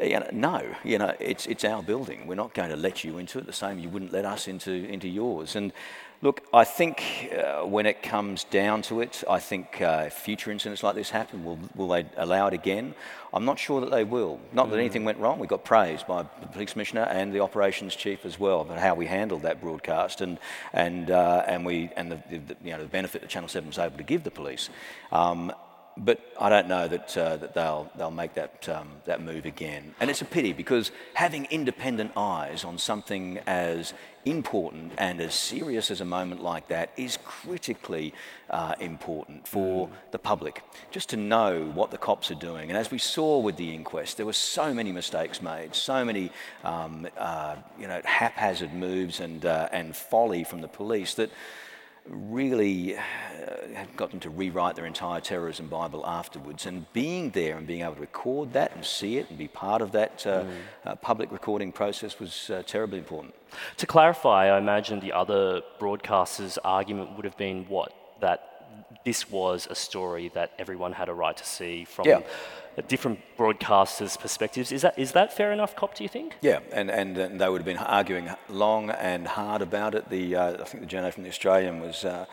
[0.00, 2.26] you know, no, you know, it's, it's our building.
[2.26, 4.72] We're not going to let you into it the same you wouldn't let us into,
[4.72, 5.56] into yours.
[5.56, 5.72] And
[6.22, 10.84] Look, I think uh, when it comes down to it, I think uh, future incidents
[10.84, 12.94] like this happen, will, will they allow it again?
[13.34, 14.38] I'm not sure that they will.
[14.52, 15.40] Not that anything went wrong.
[15.40, 18.94] We got praised by the police commissioner and the operations chief as well about how
[18.94, 20.38] we handled that broadcast and
[20.72, 23.78] and uh, and we and the, the, you know the benefit that Channel 7 was
[23.80, 24.70] able to give the police.
[25.10, 25.52] Um,
[25.96, 29.94] but I don't know that, uh, that they'll, they'll make that, um, that move again.
[30.00, 33.92] And it's a pity because having independent eyes on something as
[34.24, 38.14] important and as serious as a moment like that is critically
[38.50, 40.62] uh, important for the public.
[40.90, 42.70] Just to know what the cops are doing.
[42.70, 46.30] And as we saw with the inquest, there were so many mistakes made, so many
[46.64, 51.30] um, uh, you know, haphazard moves and, uh, and folly from the police that
[52.08, 53.00] really uh,
[53.96, 56.66] got them to rewrite their entire terrorism Bible afterwards.
[56.66, 59.82] And being there and being able to record that and see it and be part
[59.82, 60.50] of that uh, mm.
[60.84, 63.34] uh, public recording process was uh, terribly important.
[63.78, 67.92] To clarify, I imagine the other broadcasters' argument would have been what?
[68.20, 68.51] That
[69.04, 72.20] this was a story that everyone had a right to see from yeah.
[72.88, 74.72] different broadcasters' perspectives.
[74.72, 76.36] Is that, is that fair enough, Cop, do you think?
[76.40, 80.08] Yeah, and, and, and they would have been arguing long and hard about it.
[80.08, 82.04] The, uh, I think the journalist from The Australian was.
[82.04, 82.26] Uh,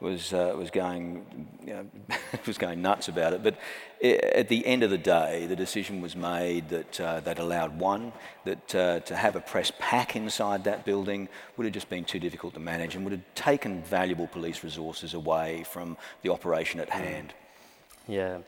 [0.00, 1.86] was uh, was going you know,
[2.46, 3.42] was going nuts about it.
[3.42, 3.56] But
[4.02, 8.12] at the end of the day, the decision was made that uh, that allowed one
[8.44, 12.18] that uh, to have a press pack inside that building would have just been too
[12.18, 16.90] difficult to manage and would have taken valuable police resources away from the operation at
[16.90, 17.32] hand.
[18.08, 18.38] Yeah.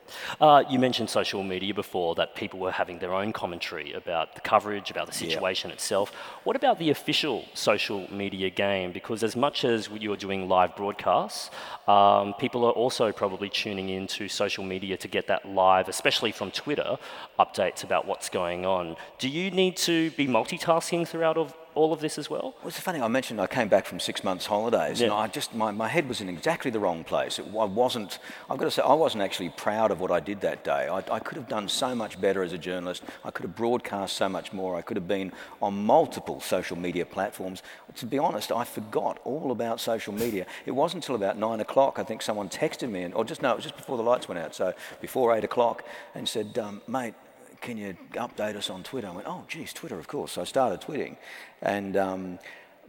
[0.40, 4.40] Uh, you mentioned social media before, that people were having their own commentary about the
[4.40, 6.12] coverage, about the situation itself.
[6.44, 8.92] What about the official social media game?
[8.92, 11.50] Because as much as you're doing live broadcasts,
[11.88, 16.52] um, people are also probably tuning into social media to get that live, especially from
[16.52, 16.96] Twitter,
[17.40, 18.96] updates about what's going on.
[19.18, 21.36] Do you need to be multitasking throughout
[21.74, 22.54] all of this as well?
[22.58, 25.06] Well, it's funny, I mentioned I came back from six months holidays yeah.
[25.06, 27.38] and I just, my, my head was in exactly the wrong place.
[27.38, 28.18] It, I wasn't,
[28.50, 30.88] I've got to say, I wasn't actually proud of what I did that day.
[30.88, 33.02] I, I could have done so much better as a journalist.
[33.24, 34.76] I could have broadcast so much more.
[34.76, 37.62] I could have been on multiple social media platforms.
[37.96, 40.46] To be honest, I forgot all about social media.
[40.66, 43.52] It wasn't until about nine o'clock, I think someone texted me, and, or just, no,
[43.52, 46.82] it was just before the lights went out, so before eight o'clock, and said, um,
[46.88, 47.14] mate,
[47.60, 49.08] can you update us on Twitter?
[49.08, 50.32] I went, oh, geez, Twitter, of course.
[50.32, 51.16] So I started tweeting
[51.60, 52.38] and um,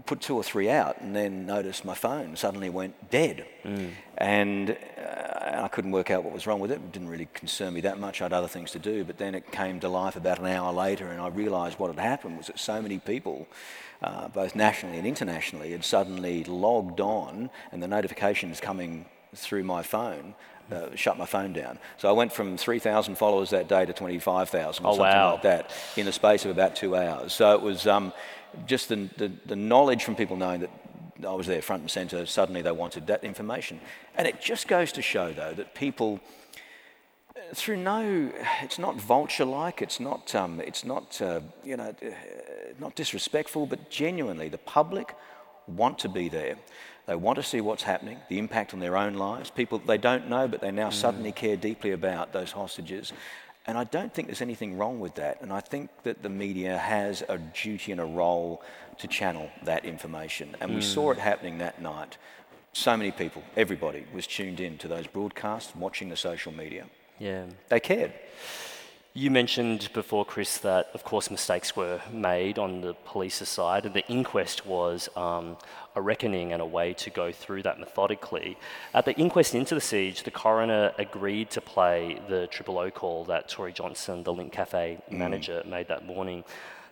[0.06, 3.46] put two or three out and then noticed my phone suddenly went dead.
[3.64, 3.92] Mm.
[4.18, 6.76] And uh, I couldn't work out what was wrong with it.
[6.76, 8.22] It didn't really concern me that much.
[8.22, 9.04] I had other things to do.
[9.04, 12.00] But then it came to life about an hour later and I realised what had
[12.00, 13.48] happened was that so many people
[14.02, 19.06] uh, both nationally and internationally, had suddenly logged on and the notifications coming
[19.36, 20.34] through my phone
[20.72, 21.80] uh, shut my phone down.
[21.98, 25.34] So I went from 3,000 followers that day to 25,000 or oh, something wow.
[25.34, 27.34] like that in the space of about two hours.
[27.34, 28.14] So it was um,
[28.66, 30.72] just the, the, the, knowledge from people knowing that
[31.26, 33.80] I was there front and centre, suddenly they wanted that information.
[34.16, 36.20] And it just goes to show, though, that people,
[37.54, 42.10] through no, it's not vulture-like, it's not, um, it's not, uh, you know, uh,
[42.80, 45.14] not disrespectful, but genuinely, the public
[45.68, 46.58] want to be there.
[47.10, 49.50] They want to see what's happening, the impact on their own lives.
[49.50, 50.94] People they don't know, but they now mm.
[50.94, 53.14] suddenly care deeply about those hostages.
[53.66, 55.42] And I don't think there's anything wrong with that.
[55.42, 58.62] And I think that the media has a duty and a role
[59.00, 60.56] to channel that information.
[60.62, 60.76] And mm.
[60.76, 62.20] we saw it happening that night.
[62.74, 66.86] So many people, everybody was tuned in to those broadcasts, watching the social media.
[67.18, 67.46] Yeah.
[67.70, 68.14] They cared.
[69.14, 73.96] You mentioned before, Chris, that of course mistakes were made on the police's side, and
[73.96, 75.58] the inquest was um,
[76.00, 78.58] a reckoning and a way to go through that methodically.
[78.94, 83.26] At the inquest into the siege, the coroner agreed to play the triple O call
[83.26, 85.18] that Tori Johnson, the Lindt Cafe mm.
[85.18, 85.70] manager, mm.
[85.70, 86.44] made that morning.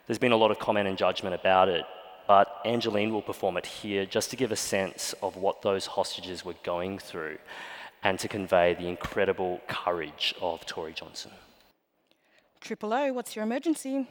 [0.06, 1.86] There's been a lot of comment and judgment about it,
[2.28, 6.44] but Angeline will perform it here just to give a sense of what those hostages
[6.44, 7.38] were going through
[8.04, 11.32] and to convey the incredible courage of Tori Johnson.
[12.60, 14.08] Triple O, what's your emergency?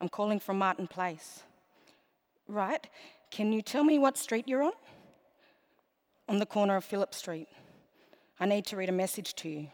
[0.00, 1.42] I'm calling from Martin Place.
[2.48, 2.86] Right.
[3.32, 4.72] Can you tell me what street you're on?
[6.28, 7.48] On the corner of Phillip Street.
[8.38, 9.68] I need to read a message to you.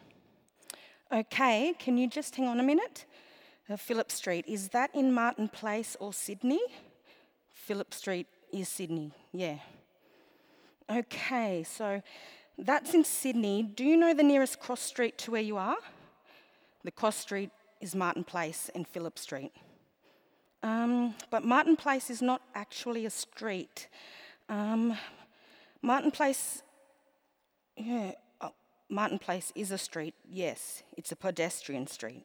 [1.13, 3.05] Okay, can you just hang on a minute?
[3.69, 6.61] Uh, Phillip Street, is that in Martin Place or Sydney?
[7.53, 9.59] Phillip Street is Sydney, yeah.
[10.89, 12.01] Okay, so
[12.57, 13.65] that's in Sydney.
[13.65, 15.79] Do you know the nearest cross street to where you are?
[16.85, 19.51] The cross street is Martin Place and Phillip Street.
[20.63, 23.89] Um, but Martin Place is not actually a street.
[24.49, 24.97] Um,
[25.83, 26.63] Martin Place,
[27.77, 28.53] yeah, oh,
[28.89, 32.25] Martin Place is a street, yes, it's a pedestrian street.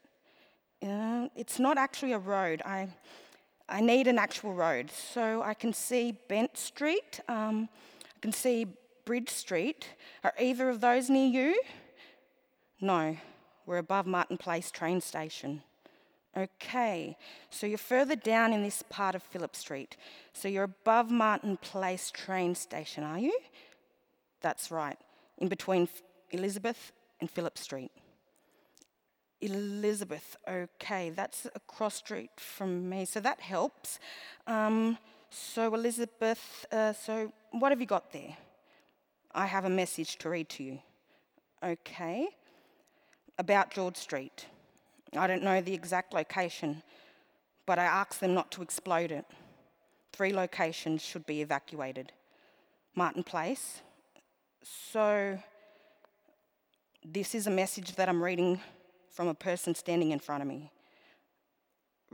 [0.82, 2.62] Uh, it's not actually a road.
[2.66, 2.90] I,
[3.70, 4.92] I need an actual road.
[4.92, 7.70] So I can see Bent Street, um,
[8.04, 8.68] I can see
[9.06, 9.90] Bridge Street.
[10.24, 11.62] Are either of those near you?
[12.82, 13.18] No,
[13.66, 15.62] we're above Martin Place train station.
[16.36, 17.16] Okay,
[17.52, 19.96] so you're further down in this part of Phillip Street.
[20.34, 23.38] So you're above Martin Place train station, are you?
[24.42, 24.98] That's right,
[25.38, 25.88] in between
[26.32, 26.92] Elizabeth
[27.22, 27.92] and Phillip Street.
[29.42, 34.00] Elizabeth, okay, that's across street from me, so that helps.
[34.48, 34.98] Um,
[35.30, 38.38] so, Elizabeth, uh, so what have you got there?
[39.36, 40.80] I have a message to read to you.
[41.64, 42.28] Okay.
[43.40, 44.46] About George Street.
[45.16, 46.82] I don't know the exact location,
[47.66, 49.26] but I asked them not to explode it.
[50.12, 52.12] Three locations should be evacuated
[52.96, 53.82] Martin Place.
[54.64, 55.40] So,
[57.04, 58.62] this is a message that I'm reading
[59.10, 60.72] from a person standing in front of me.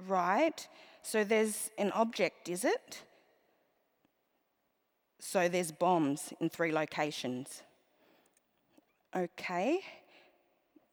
[0.07, 0.67] Right?
[1.03, 3.03] So, there's an object, is it?
[5.19, 7.61] So, there's bombs in three locations.
[9.15, 9.81] Okay.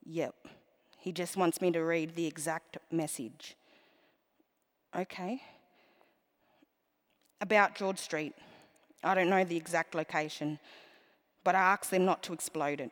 [0.04, 0.34] Yep.
[1.06, 3.54] He just wants me to read the exact message.
[4.92, 5.40] Okay.
[7.40, 8.34] About George Street.
[9.04, 10.58] I don't know the exact location,
[11.44, 12.90] but I asked them not to explode it.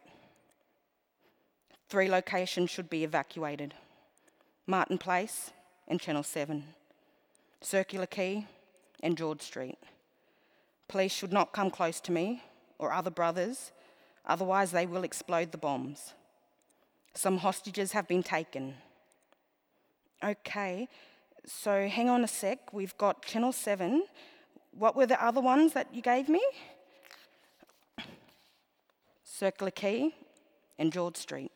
[1.88, 3.74] Three locations should be evacuated
[4.64, 5.50] Martin Place
[5.88, 6.62] and Channel 7,
[7.62, 8.46] Circular Quay
[9.02, 9.78] and George Street.
[10.86, 12.44] Police should not come close to me
[12.78, 13.72] or other brothers,
[14.24, 16.14] otherwise, they will explode the bombs.
[17.14, 18.74] Some hostages have been taken.
[20.22, 20.88] Okay,
[21.46, 22.72] so hang on a sec.
[22.72, 24.04] We've got Channel 7.
[24.72, 26.42] What were the other ones that you gave me?
[29.22, 30.12] Circular Quay
[30.78, 31.52] and George Street.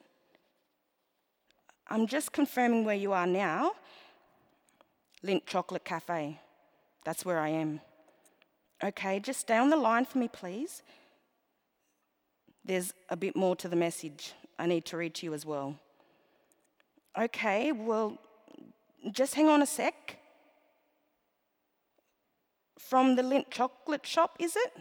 [1.88, 3.72] I'm just confirming where you are now.
[5.24, 6.38] Lindt Chocolate Cafe.
[7.04, 7.80] That's where I am.
[8.84, 10.82] Okay, just stay on the line for me, please.
[12.64, 14.34] There's a bit more to the message.
[14.58, 15.78] I need to read to you as well.
[17.18, 18.18] Okay, well,
[19.12, 20.18] just hang on a sec.
[22.78, 24.72] From the Lindt chocolate shop, is it?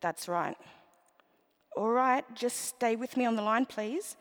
[0.00, 0.56] That's right.
[1.76, 4.16] All right, just stay with me on the line, please.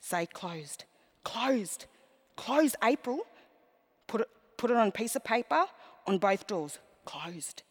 [0.00, 0.84] Say closed.
[1.24, 1.86] Closed.
[2.36, 3.20] Closed, April.
[4.06, 5.64] Put it, put it on a piece of paper
[6.06, 6.78] on both doors.
[7.04, 7.62] Closed.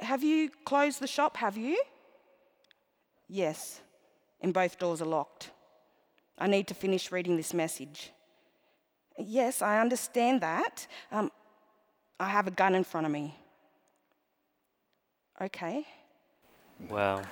[0.00, 1.80] Have you closed the shop, have you?
[3.34, 3.80] Yes,
[4.42, 5.52] and both doors are locked.
[6.38, 8.10] I need to finish reading this message.
[9.18, 10.86] Yes, I understand that.
[11.10, 11.32] Um,
[12.20, 13.34] I have a gun in front of me.
[15.40, 15.86] Okay.
[16.90, 17.22] Wow.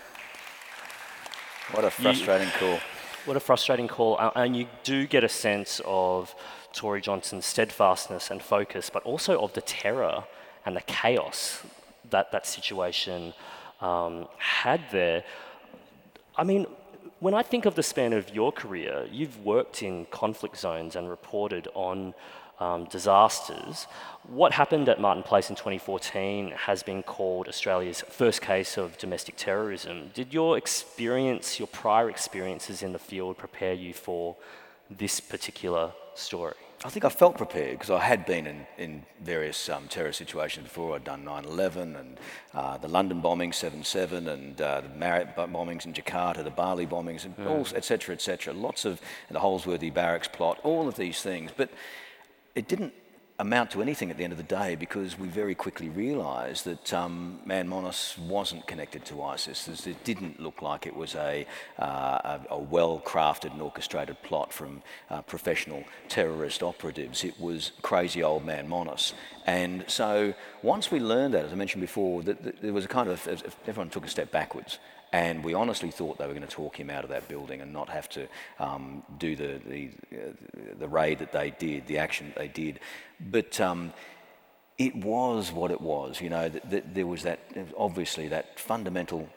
[1.73, 2.81] What a frustrating you, call.
[3.27, 4.19] What a frustrating call.
[4.35, 6.35] And you do get a sense of
[6.73, 10.25] Tori Johnson's steadfastness and focus, but also of the terror
[10.65, 11.63] and the chaos
[12.09, 13.35] that that situation
[13.83, 15.25] um, had there.
[16.41, 16.65] I mean,
[17.19, 21.07] when I think of the span of your career, you've worked in conflict zones and
[21.07, 22.15] reported on
[22.59, 23.87] um, disasters.
[24.27, 29.37] What happened at Martin Place in 2014 has been called Australia's first case of domestic
[29.37, 30.13] terrorism.
[30.15, 34.35] Did your experience, your prior experiences in the field, prepare you for
[34.89, 36.55] this particular story?
[36.83, 40.65] I think I felt prepared because I had been in, in various um, terror situations
[40.65, 40.97] before.
[40.97, 42.19] I'd done 9 11 and
[42.55, 46.87] uh, the London bombing, 7 7, and uh, the Marriott bombings in Jakarta, the Bali
[46.87, 48.55] bombings, and all, et cetera, et cetera.
[48.55, 48.99] Lots of
[49.31, 51.51] the Holsworthy barracks plot, all of these things.
[51.55, 51.69] But
[52.55, 52.95] it didn't
[53.41, 56.93] amount to anything at the end of the day because we very quickly realised that
[56.93, 59.87] um, Man Monis wasn't connected to ISIS.
[59.87, 61.47] It didn't look like it was a,
[61.79, 67.25] uh, a, well crafted and orchestrated plot from uh, professional terrorist operatives.
[67.25, 69.15] It was crazy old Man Monis.
[69.47, 72.89] And so once we learned that, as I mentioned before, that, that there was a
[72.89, 73.27] kind of,
[73.67, 74.79] everyone took a step backwards
[75.13, 77.73] and we honestly thought they were going to talk him out of that building and
[77.73, 80.33] not have to um, do the, the, uh,
[80.79, 82.81] the raid that they did, the action that they did.
[83.19, 83.93] But um,
[84.79, 86.21] it was what it was.
[86.21, 87.41] You know, th- th- there was that,
[87.77, 89.29] obviously, that fundamental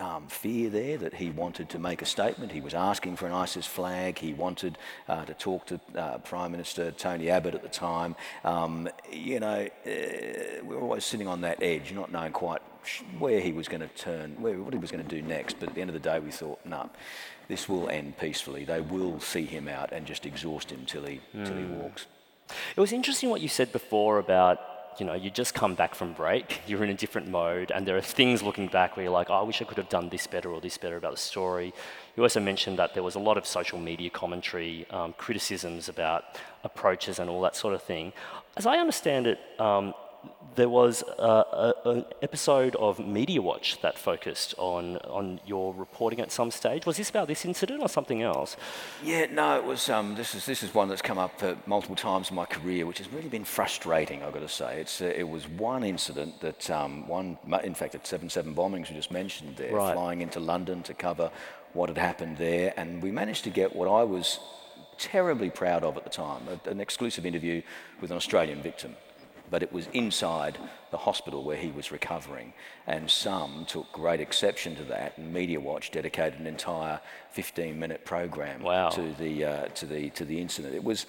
[0.00, 2.50] um, fear there that he wanted to make a statement.
[2.50, 4.18] He was asking for an ISIS flag.
[4.18, 4.78] He wanted
[5.08, 8.16] uh, to talk to uh, Prime Minister Tony Abbott at the time.
[8.44, 12.62] Um, you know, uh, we're always sitting on that edge, not knowing quite
[13.18, 15.58] where he was going to turn, where, what he was going to do next.
[15.60, 16.90] But at the end of the day, we thought, no,
[17.48, 18.64] this will end peacefully.
[18.64, 21.46] They will see him out and just exhaust him till he, mm.
[21.46, 21.78] till he hmm.
[21.78, 22.06] walks.
[22.76, 24.58] It was interesting what you said before about
[24.98, 27.96] you know, you just come back from break, you're in a different mode, and there
[27.96, 30.26] are things looking back where you're like, oh, I wish I could have done this
[30.26, 31.72] better or this better about the story.
[32.16, 36.24] You also mentioned that there was a lot of social media commentary, um, criticisms about
[36.64, 38.12] approaches and all that sort of thing.
[38.56, 39.94] As I understand it, um,
[40.56, 46.50] there was an episode of Media Watch that focused on, on your reporting at some
[46.50, 46.86] stage.
[46.86, 48.56] Was this about this incident or something else?
[49.02, 49.88] Yeah, no, it was.
[49.88, 52.86] Um, this is this is one that's come up uh, multiple times in my career,
[52.86, 54.22] which has really been frustrating.
[54.22, 57.94] I've got to say, it's uh, it was one incident that um, one, in fact,
[57.94, 59.94] at seven seven bombings you just mentioned there, right.
[59.94, 61.30] flying into London to cover
[61.72, 64.40] what had happened there, and we managed to get what I was
[64.98, 67.62] terribly proud of at the time, an exclusive interview
[68.00, 68.96] with an Australian victim
[69.50, 70.58] but it was inside
[70.90, 72.52] the hospital where he was recovering.
[72.86, 77.00] And some took great exception to that, and Media Watch dedicated an entire
[77.36, 78.88] 15-minute program wow.
[78.90, 80.74] to the uh, to the to the incident.
[80.74, 81.06] It was.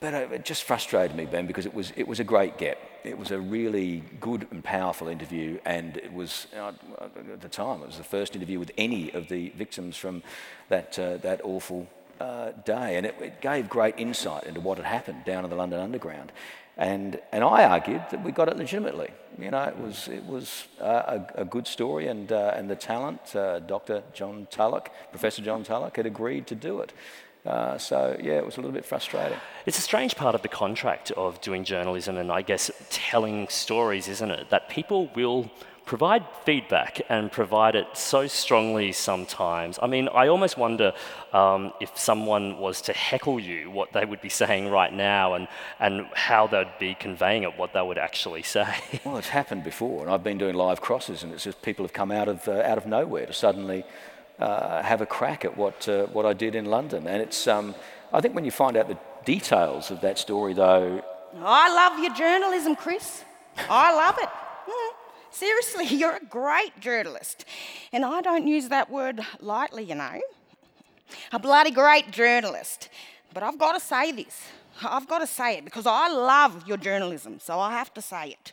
[0.00, 2.76] But it just frustrated me, Ben, because it was, it was a great get.
[3.04, 7.82] It was a really good and powerful interview, and it was, uh, at the time,
[7.82, 10.24] it was the first interview with any of the victims from
[10.70, 11.86] that, uh, that awful
[12.20, 12.96] uh, day.
[12.96, 16.32] And it, it, gave great insight into what had happened down in the London Underground.
[16.76, 19.10] And, and I argued that we got it legitimately.
[19.38, 22.76] You know, it was, it was uh, a, a, good story, and, uh, and the
[22.76, 24.02] talent, uh, Dr.
[24.14, 26.92] John Tulloch, Professor John Tulloch, had agreed to do it.
[27.44, 29.38] Uh, so, yeah, it was a little bit frustrating.
[29.66, 34.06] It's a strange part of the contract of doing journalism and I guess telling stories,
[34.06, 34.50] isn't it?
[34.50, 35.50] That people will
[35.84, 39.78] provide feedback and provide it so strongly sometimes.
[39.82, 40.92] I mean, I almost wonder
[41.32, 45.48] um, if someone was to heckle you, what they would be saying right now and,
[45.80, 48.74] and how they'd be conveying it, what they would actually say.
[49.04, 51.92] Well, it's happened before, and I've been doing live crosses, and it's just people have
[51.92, 53.84] come out of, uh, out of nowhere to suddenly
[54.38, 57.06] uh, have a crack at what, uh, what I did in London.
[57.06, 57.74] And it's, um,
[58.12, 61.02] I think when you find out the details of that story, though.
[61.40, 63.24] I love your journalism, Chris.
[63.68, 64.28] I love it.
[65.32, 67.44] Seriously, you're a great journalist.
[67.92, 70.20] And I don't use that word lightly, you know.
[71.32, 72.88] A bloody great journalist.
[73.34, 74.42] But I've got to say this.
[74.82, 78.30] I've got to say it because I love your journalism, so I have to say
[78.30, 78.52] it.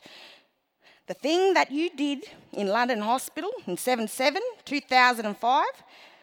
[1.08, 5.66] The thing that you did in London Hospital in 77, 2005,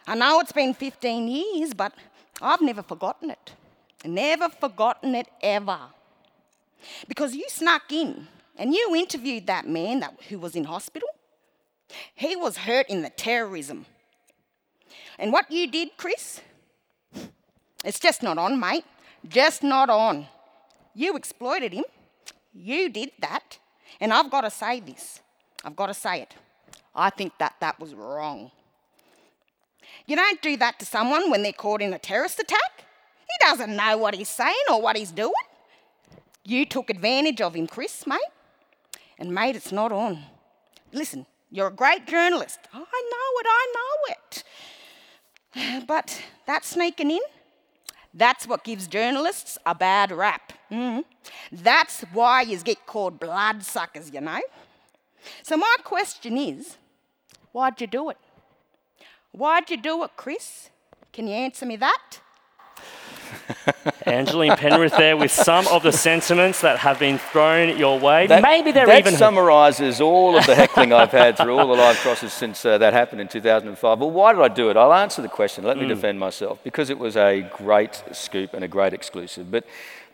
[0.07, 1.93] I know it's been 15 years, but
[2.41, 3.53] I've never forgotten it.
[4.05, 5.79] Never forgotten it ever.
[7.09, 8.29] Because you snuck in
[8.59, 11.09] and you interviewed that man that, who was in hospital.
[12.15, 13.87] He was hurt in the terrorism.
[15.19, 16.41] And what you did, Chris,
[17.85, 18.85] it's just not on, mate.
[19.29, 20.27] Just not on.
[20.95, 21.85] You exploited him.
[22.55, 23.59] You did that.
[24.01, 25.21] And I've got to say this.
[25.65, 26.35] I've got to say it.
[26.95, 28.51] I think that that was wrong.
[30.07, 32.85] You don't do that to someone when they're caught in a terrorist attack.
[33.21, 35.33] He doesn't know what he's saying or what he's doing.
[36.45, 38.21] You took advantage of him, Chris, mate.
[39.19, 40.19] And, mate, it's not on.
[40.93, 42.59] Listen, you're a great journalist.
[42.73, 44.45] I know it, I know it.
[45.87, 47.21] But that sneaking in,
[48.12, 50.53] that's what gives journalists a bad rap.
[50.71, 51.05] Mm.
[51.53, 54.41] That's why you get called bloodsuckers, you know.
[55.43, 56.77] So, my question is
[57.53, 58.19] why'd you do it?
[59.33, 60.71] Why'd you do it, Chris?
[61.12, 62.21] Can you answer me that?
[64.05, 68.27] Angeline Penrith there with some of the sentiments that have been thrown your way.
[68.27, 69.16] That, Maybe they're that even.
[69.16, 72.93] summarises all of the heckling I've had through all the live crosses since uh, that
[72.93, 73.99] happened in 2005.
[73.99, 74.77] Well, why did I do it?
[74.77, 75.64] I'll answer the question.
[75.64, 75.89] Let me mm.
[75.89, 76.59] defend myself.
[76.64, 79.51] Because it was a great scoop and a great exclusive.
[79.51, 79.64] But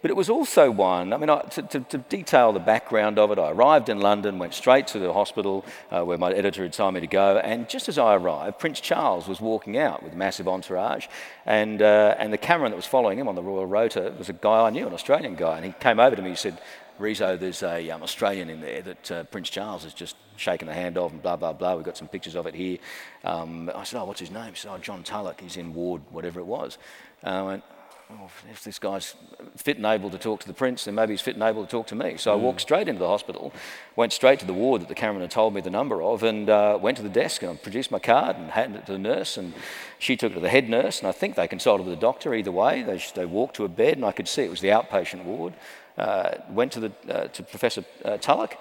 [0.03, 3.31] but it was also one, I mean, I, to, to, to, detail the background of
[3.31, 6.73] it, I arrived in London, went straight to the hospital uh, where my editor had
[6.73, 10.13] told me to go, and just as I arrived, Prince Charles was walking out with
[10.13, 11.07] a massive entourage,
[11.47, 14.35] and, uh, and the cameraman that was following him on the Royal Rota was a
[14.35, 16.59] guy I knew, an Australian guy, and he came over to me and said,
[16.99, 20.75] Riso, there's a um, Australian in there that uh, Prince Charles has just shaken the
[20.75, 21.75] hand of and blah, blah, blah.
[21.75, 22.79] We've got some pictures of it here.
[23.25, 24.51] Um, I said, oh, what's his name?
[24.51, 25.41] He said, oh, John Tulloch.
[25.41, 26.79] He's in Ward, whatever it was.
[27.25, 27.65] Uh, I went,
[28.13, 29.15] oh, if this guy's
[29.57, 31.71] fit and able to talk to the prince, then maybe he's fit and able to
[31.71, 32.17] talk to me.
[32.17, 32.35] So mm.
[32.35, 33.53] I walked straight into the hospital,
[33.97, 36.49] went straight to the ward that the cameraman had told me the number of, and
[36.49, 38.99] uh, went to the desk and I produced my card and handed it to the
[38.99, 39.37] nurse.
[39.37, 39.55] And
[39.99, 42.35] she took it to the head nurse, and I think they consulted with the doctor
[42.35, 42.83] either way.
[42.83, 45.55] They, they walked to a bed, and I could see it was the outpatient ward.
[45.99, 48.57] Uh, went to, the, uh, to Professor uh, Tulloch.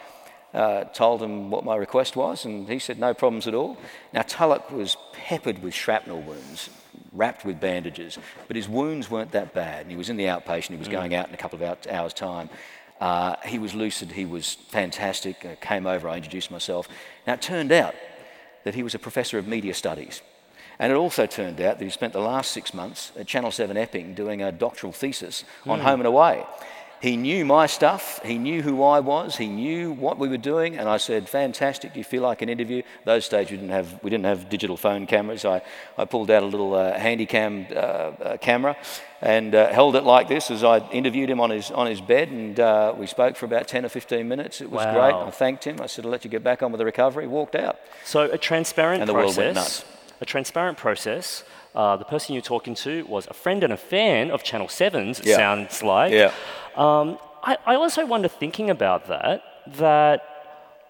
[0.54, 3.78] Uh, told him what my request was, and he said no problems at all.
[4.12, 6.70] Now, Tulloch was peppered with shrapnel wounds,
[7.12, 9.82] wrapped with bandages, but his wounds weren't that bad.
[9.82, 10.92] and He was in the outpatient, he was mm.
[10.92, 12.50] going out in a couple of hours' time.
[13.00, 16.88] Uh, he was lucid, he was fantastic, uh, came over, I introduced myself.
[17.26, 17.96] Now, it turned out
[18.64, 20.22] that he was a professor of media studies.
[20.78, 23.76] And it also turned out that he spent the last six months at Channel 7
[23.76, 25.84] Epping doing a doctoral thesis on mm.
[25.84, 26.46] home and away.
[27.02, 30.78] He knew my stuff, he knew who I was, he knew what we were doing,
[30.78, 32.84] and I said, Fantastic, do you feel like an interview?
[33.06, 35.44] Those days we didn't have, we didn't have digital phone cameras.
[35.44, 35.64] I,
[35.98, 38.78] I pulled out a little uh, handy cam uh, uh, camera
[39.22, 42.30] and uh, held it like this as I interviewed him on his, on his bed,
[42.30, 44.62] and uh, we spoke for about 10 or 15 minutes.
[44.62, 44.94] It was Wow.
[44.94, 45.16] great.
[45.28, 45.82] I thanked him.
[45.82, 47.26] I said, I'll let you get back on with the recovery.
[47.26, 47.80] Walked out.
[48.06, 49.80] So a transparent And the world went process.
[49.84, 49.98] nuts.
[50.22, 51.44] A transparent process.
[51.74, 55.20] Uh, the person you're talking to was a friend and a fan of Channel 7's,
[55.22, 55.36] it Yeah.
[55.38, 56.12] sounds like.
[56.12, 56.32] Yeah.
[56.76, 59.44] Um, I, I also wonder, thinking about that,
[59.78, 60.24] that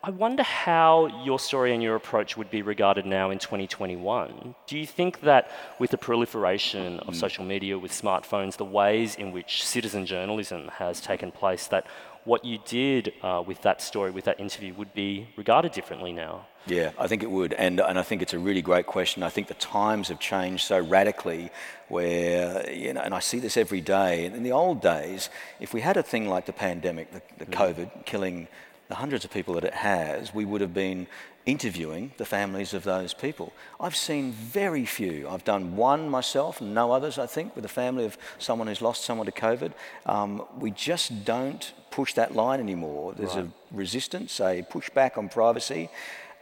[0.04, 4.56] I wonder how your story and your approach would be regarded now in 2021.
[4.66, 9.32] Do you think that with the proliferation of social media, with smartphones, the ways in
[9.32, 11.86] which citizen journalism has taken place, that
[12.24, 16.48] what you did uh, with that story, with that interview, would be regarded differently now?
[16.66, 19.24] Yeah, I think it would, and and I think it's a really great question.
[19.24, 21.50] I think the times have changed so radically,
[21.88, 24.26] where you know, and I see this every day.
[24.26, 28.06] In the old days, if we had a thing like the pandemic, the, the COVID,
[28.06, 28.48] killing
[28.92, 31.08] the hundreds of people that it has, we would have been
[31.46, 33.54] interviewing the families of those people.
[33.80, 35.30] I've seen very few.
[35.30, 39.06] I've done one myself, no others, I think, with a family of someone who's lost
[39.06, 39.72] someone to COVID.
[40.06, 43.14] Um, we just don't push that line anymore.
[43.14, 45.90] There's a resistance, a pushback on privacy.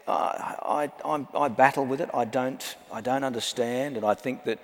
[0.07, 0.31] Uh,
[0.79, 2.09] I, I'm, I battle with it.
[2.15, 4.59] I don't, I don't understand, and I think that,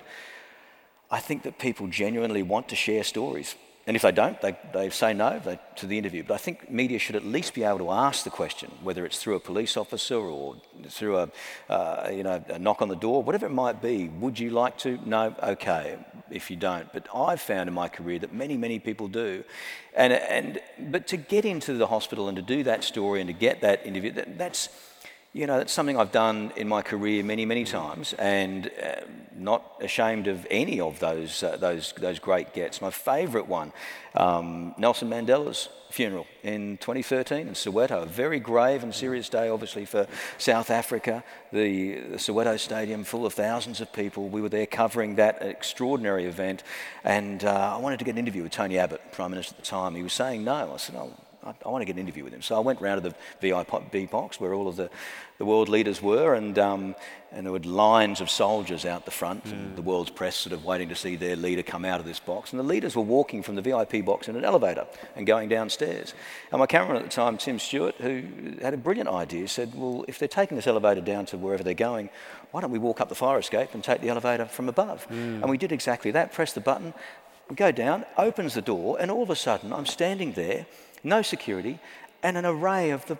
[1.08, 3.54] I think that people genuinely want to share stories.
[3.86, 6.24] And if they don't, they, they say no they, to the interview.
[6.24, 9.18] But I think media should at least be able to ask the question, whether it's
[9.18, 10.56] through a police officer or
[10.88, 11.28] through a,
[11.70, 14.08] uh, you know, a knock on the door, whatever it might be.
[14.08, 14.98] Would you like to?
[15.06, 15.98] No, okay.
[16.28, 19.44] If you don't, but I've found in my career that many, many people do,
[19.94, 20.58] and and
[20.90, 23.86] but to get into the hospital and to do that story and to get that
[23.86, 24.68] interview, that, that's
[25.36, 29.02] you know, that's something I've done in my career many, many times, and uh,
[29.36, 32.80] not ashamed of any of those uh, those those great gets.
[32.80, 33.74] My favourite one,
[34.14, 38.02] um, Nelson Mandela's funeral in 2013 in Soweto.
[38.02, 40.06] A very grave and serious day, obviously, for
[40.38, 41.22] South Africa.
[41.52, 44.30] The, the Soweto Stadium full of thousands of people.
[44.30, 46.62] We were there covering that extraordinary event,
[47.04, 49.66] and uh, I wanted to get an interview with Tony Abbott, Prime Minister at the
[49.66, 49.96] time.
[49.96, 50.72] He was saying no.
[50.72, 51.12] I said, oh,
[51.46, 52.42] I, I want to get an interview with him.
[52.42, 54.90] So I went round to the VIP box where all of the,
[55.38, 56.94] the world leaders were, and, um,
[57.30, 60.64] and there were lines of soldiers out the front, and the world's press sort of
[60.64, 62.52] waiting to see their leader come out of this box.
[62.52, 66.14] And the leaders were walking from the VIP box in an elevator and going downstairs.
[66.50, 68.22] And my cameraman at the time, Tim Stewart, who
[68.62, 71.74] had a brilliant idea, said, Well, if they're taking this elevator down to wherever they're
[71.74, 72.08] going,
[72.52, 75.06] why don't we walk up the fire escape and take the elevator from above?
[75.10, 76.94] And we did exactly that, press the button,
[77.50, 80.66] we go down, opens the door, and all of a sudden I'm standing there,
[81.04, 81.78] no security,
[82.22, 83.18] and an array of the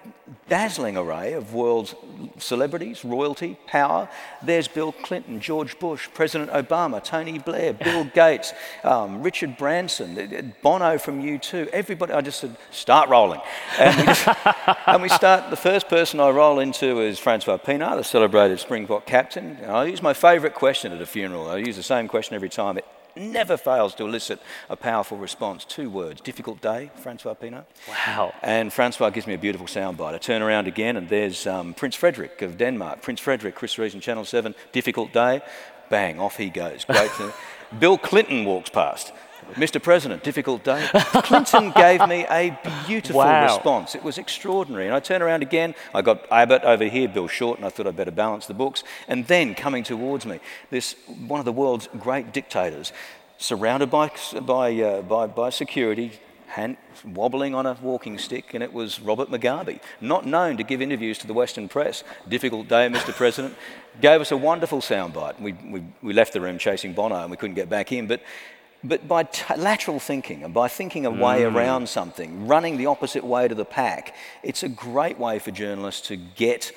[0.49, 1.95] dazzling array of world's
[2.39, 4.09] celebrities, royalty, power.
[4.43, 8.53] There's Bill Clinton, George Bush, President Obama, Tony Blair, Bill Gates,
[8.85, 11.69] um, Richard Branson, Bono from U2.
[11.69, 13.41] Everybody, I just said, start rolling.
[13.79, 14.29] And we, just,
[14.87, 19.07] and we start, the first person I roll into is Francois Pienaar, the celebrated Springbok
[19.07, 19.57] captain.
[19.63, 21.49] And I use my favourite question at a funeral.
[21.49, 22.79] I use the same question every time.
[22.79, 22.85] It
[23.17, 25.65] never fails to elicit a powerful response.
[25.65, 27.65] Two words difficult day, Francois Pienaar.
[27.89, 28.35] Wow.
[28.43, 30.15] And Francois gives me a beautiful soundbite.
[30.15, 33.03] I turn around again, and there's um, Prince Frederick of Denmark.
[33.03, 35.43] Prince Frederick, Chris Reason, Channel 7, difficult day.
[35.89, 36.85] Bang, off he goes.
[36.85, 37.11] Great.
[37.79, 39.13] Bill Clinton walks past.
[39.55, 39.83] Mr.
[39.83, 40.87] President, difficult day.
[40.93, 43.45] Clinton gave me a beautiful Wow.
[43.45, 43.95] response.
[43.95, 44.87] It was extraordinary.
[44.87, 45.75] And I turn around again.
[45.95, 48.85] I got Abbott over here, Bill Shorten, and I thought I'd better balance the books.
[49.09, 50.41] And then coming towards me,
[50.71, 50.95] this
[51.27, 52.93] one of the world's great dictators,
[53.39, 54.11] surrounded by,
[54.43, 56.13] by, uh, by, by security,
[56.49, 60.81] hand, wobbling on a walking stick, and it was Robert Mugabe, not known to give
[60.81, 62.03] interviews to the Western press.
[62.29, 63.13] Difficult day, Mr.
[63.15, 63.55] President.
[64.01, 65.41] Gave us a wonderful soundbite.
[65.41, 68.07] We, we, we left the room chasing Bono and we couldn't get back in.
[68.07, 68.23] But,
[68.89, 71.55] but by t- lateral thinking and by thinking a way mm.
[71.55, 76.09] around something, running the opposite way to the pack, it's a great way for journalists
[76.09, 76.73] to get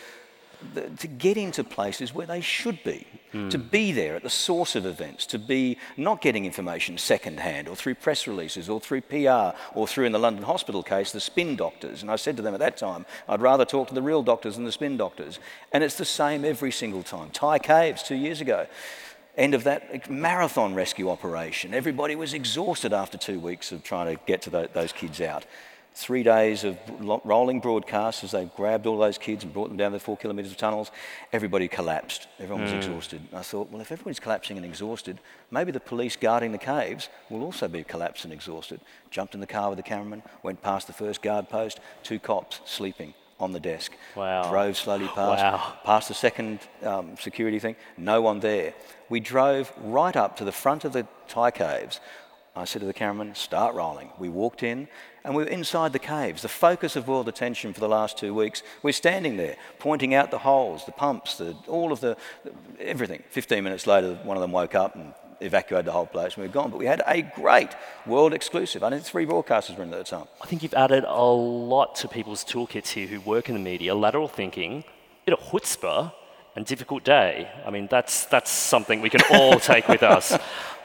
[0.74, 3.72] the, to get into places where they should be, to mm.
[3.72, 7.95] be there at the source of events, to be not getting information secondhand or through
[7.95, 12.01] press releases or through PR or through, in the London hospital case, the spin doctors.
[12.01, 14.55] And I said to them at that time, I'd rather talk to the real doctors
[14.55, 15.39] than the spin doctors.
[15.72, 17.30] And it's the same every single time.
[17.30, 18.68] Thai Caves two years ago.
[19.40, 21.74] End of that marathon rescue operation.
[21.74, 25.46] Everybody was exhausted after two weeks of trying to get to tho- those kids out
[25.96, 26.78] three days of
[27.24, 30.52] rolling broadcasts as they grabbed all those kids and brought them down the four kilometres
[30.52, 30.92] of tunnels.
[31.32, 32.28] Everybody collapsed.
[32.38, 32.80] Everyone was hmm.
[32.80, 33.22] exhausted.
[33.30, 35.20] And I thought, well, if everybody's collapsing and exhausted,
[35.52, 38.82] maybe the police guarding the caves will also be collapsed and exhausted.
[39.10, 42.60] Jumped in the car with the cameraman, went past the first guard post, two cops
[42.66, 43.94] sleeping on the desk.
[44.16, 44.50] Wow.
[44.50, 45.74] Drove slowly past, Wow.
[45.84, 48.74] past the second um, security thing, no one there.
[49.10, 52.00] We drove right up to the front of the Thai caves
[52.60, 54.10] I said to the cameraman, start rolling.
[54.18, 54.88] We walked in
[55.24, 56.42] and we were inside the caves.
[56.42, 60.30] The focus of world attention for the last two weeks, we're standing there pointing out
[60.30, 62.18] the holes, the pumps, the, all of the,
[62.80, 63.24] everything.
[63.30, 66.48] 15 minutes later, one of them woke up and evacuated the whole place and we
[66.48, 66.72] were gone.
[66.72, 67.70] But we had a great
[68.06, 68.84] world exclusive.
[68.84, 70.28] I think three broadcasters were in at the time.
[70.42, 73.96] I think you've added a lot to people's toolkits here who work in the media,
[73.96, 74.84] lateral thinking,
[75.26, 76.14] bit of chutzpah,
[76.56, 77.50] and difficult day.
[77.66, 80.38] I mean, that's, that's something we can all take with us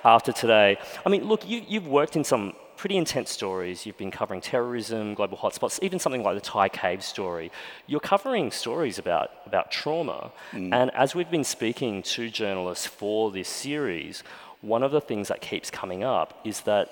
[0.05, 0.77] after today.
[1.05, 3.87] I mean, look, you, you've worked in some pretty intense stories.
[3.87, 7.51] You've been covering terrorism, global hotspots, even something like the Thai cave story.
[7.87, 10.33] You're covering stories about, about trauma.
[10.53, 10.75] Mm.
[10.75, 14.23] And as we've been speaking to journalists for this series,
[14.65, 16.91] one of the things that keeps coming up is that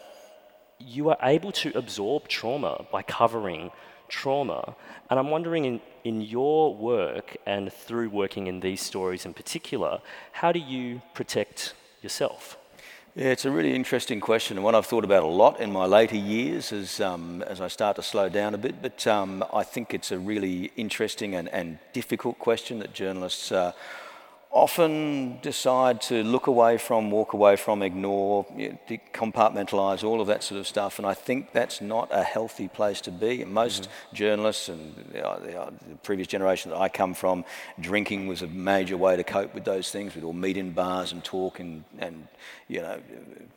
[0.78, 3.70] you are able to absorb trauma by covering
[4.08, 4.74] trauma.
[5.08, 10.00] And I'm wondering, in, in your work and through working in these stories in particular,
[10.32, 12.58] how do you protect yourself?
[13.14, 15.84] Yeah, it's a really interesting question, and one I've thought about a lot in my
[15.84, 18.80] later years as, um, as I start to slow down a bit.
[18.80, 23.72] But um, I think it's a really interesting and, and difficult question that journalists uh,
[24.52, 28.44] often decide to look away from, walk away from, ignore,
[29.14, 30.98] compartmentalize, all of that sort of stuff.
[30.98, 33.42] And I think that's not a healthy place to be.
[33.46, 34.16] most mm-hmm.
[34.16, 35.72] journalists and the
[36.02, 37.46] previous generation that I come from,
[37.80, 40.14] drinking was a major way to cope with those things.
[40.14, 42.28] We'd all meet in bars and talk and, and
[42.68, 43.00] you know,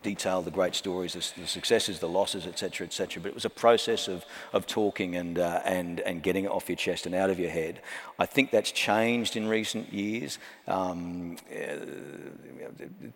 [0.01, 3.21] detail the great stories, the, the successes, the losses, etc., etc.
[3.21, 4.23] But it was a process of,
[4.53, 7.49] of talking and, uh, and, and getting it off your chest and out of your
[7.49, 7.81] head.
[8.17, 10.39] I think that's changed in recent years.
[10.67, 10.84] Um,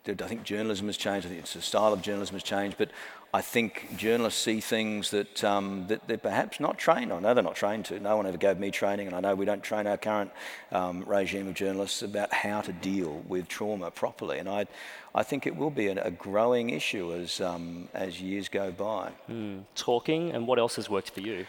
[0.07, 1.27] I think journalism has changed.
[1.27, 2.77] I think the style of journalism has changed.
[2.77, 2.91] But
[3.33, 7.23] I think journalists see things that, um, that they're perhaps not trained on.
[7.23, 7.99] Know they're not trained to.
[7.99, 10.31] No one ever gave me training, and I know we don't train our current
[10.71, 14.39] um, regime of journalists about how to deal with trauma properly.
[14.39, 14.65] And I,
[15.13, 19.11] I think it will be a, a growing issue as, um, as years go by.
[19.29, 19.63] Mm.
[19.75, 21.45] Talking, and what else has worked for you?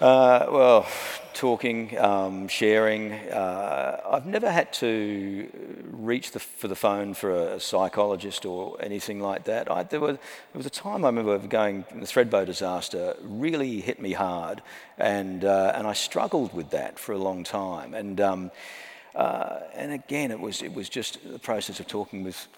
[0.00, 0.86] Uh, well,
[1.32, 3.12] talking, um, sharing.
[3.12, 5.48] Uh, I've never had to
[5.90, 9.70] reach the, for the phone for a, psychologist or anything like that.
[9.70, 10.20] I, there, were, there
[10.54, 14.62] was a time I remember going, the Thredbo disaster really hit me hard,
[14.98, 17.94] and, uh, and I struggled with that for a long time.
[17.94, 18.50] And, um,
[19.14, 22.48] uh, and again, it was, it was just the process of talking with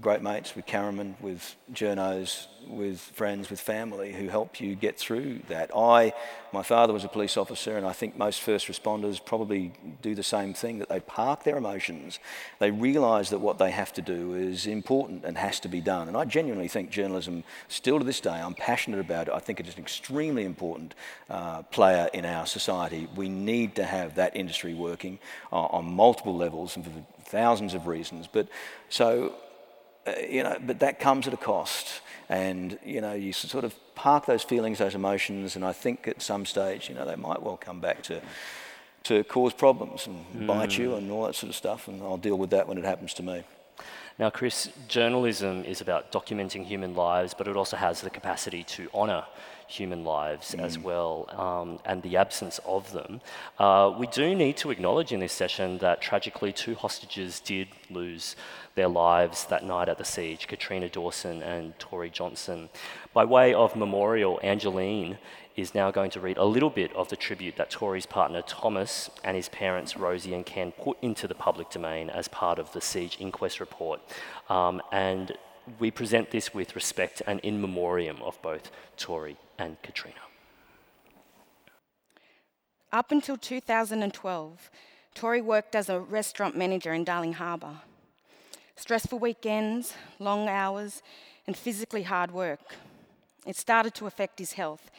[0.00, 5.40] great mates, with cameramen, with journos, with friends, with family who help you get through
[5.48, 5.70] that.
[5.76, 6.12] I,
[6.52, 10.22] my father was a police officer, and I think most first responders probably do the
[10.22, 12.18] same thing that they park their emotions.
[12.58, 16.08] They realise that what they have to do is important and has to be done.
[16.08, 19.34] And I genuinely think journalism, still to this day, I'm passionate about it.
[19.34, 20.94] I think it is an extremely important
[21.28, 23.08] uh, player in our society.
[23.14, 25.18] We need to have that industry working
[25.52, 26.92] uh, on multiple levels and for
[27.24, 28.26] thousands of reasons.
[28.26, 28.48] But
[28.88, 29.34] so
[30.06, 32.00] uh, you know, but that comes at a cost.
[32.28, 36.22] And, you know, you sort of park those feelings, those emotions, and I think at
[36.22, 38.22] some stage, you know, they might well come back to,
[39.04, 40.46] to cause problems and mm.
[40.46, 41.88] bite you and all that sort of stuff.
[41.88, 43.44] And I'll deal with that when it happens to me.
[44.18, 48.88] Now, Chris, journalism is about documenting human lives, but it also has the capacity to
[48.94, 49.24] honour
[49.72, 50.62] human lives mm.
[50.62, 53.20] as well um, and the absence of them.
[53.58, 58.36] Uh, we do need to acknowledge in this session that tragically two hostages did lose
[58.74, 62.68] their lives that night at the siege Katrina Dawson and Tori Johnson.
[63.12, 65.18] By way of memorial, Angeline
[65.56, 69.10] is now going to read a little bit of the tribute that Tori's partner Thomas
[69.22, 72.80] and his parents Rosie and Ken put into the public domain as part of the
[72.80, 74.00] siege inquest report.
[74.48, 75.36] Um, and
[75.78, 80.16] we present this with respect and in memoriam of both Tori and Katrina.
[82.92, 84.70] Up until 2012,
[85.14, 87.76] Tori worked as a restaurant manager in Darling Harbour.
[88.76, 91.02] Stressful weekends, long hours,
[91.46, 92.76] and physically hard work.
[93.46, 94.90] It started to affect his health,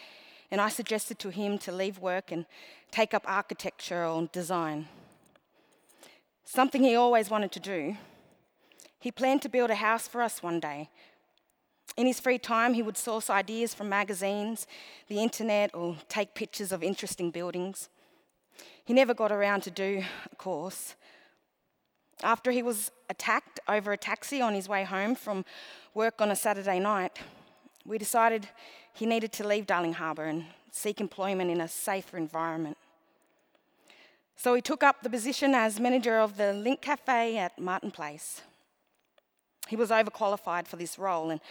[0.52, 2.46] and I suggested to him to leave work and
[2.92, 4.88] take up architecture or design.
[6.46, 7.98] Something he always wanted to do.
[9.04, 10.90] He planned to build a house for us one day.
[11.98, 14.66] In his free time, he would source ideas from magazines,
[15.10, 17.90] the internet, or take pictures of interesting buildings.
[18.86, 20.96] He never got around to do a course,
[22.24, 25.44] after he was attacked over a taxi on his way home from
[25.94, 27.20] work on a Saturday night,
[27.86, 28.48] we decided
[28.94, 32.78] he needed to leave Darling Harbour and seek employment in a safer environment.
[34.38, 38.44] So he took up the position as manager of the Lindt Cafe at Martin Place.
[39.68, 41.42] He was overqualified for this role, and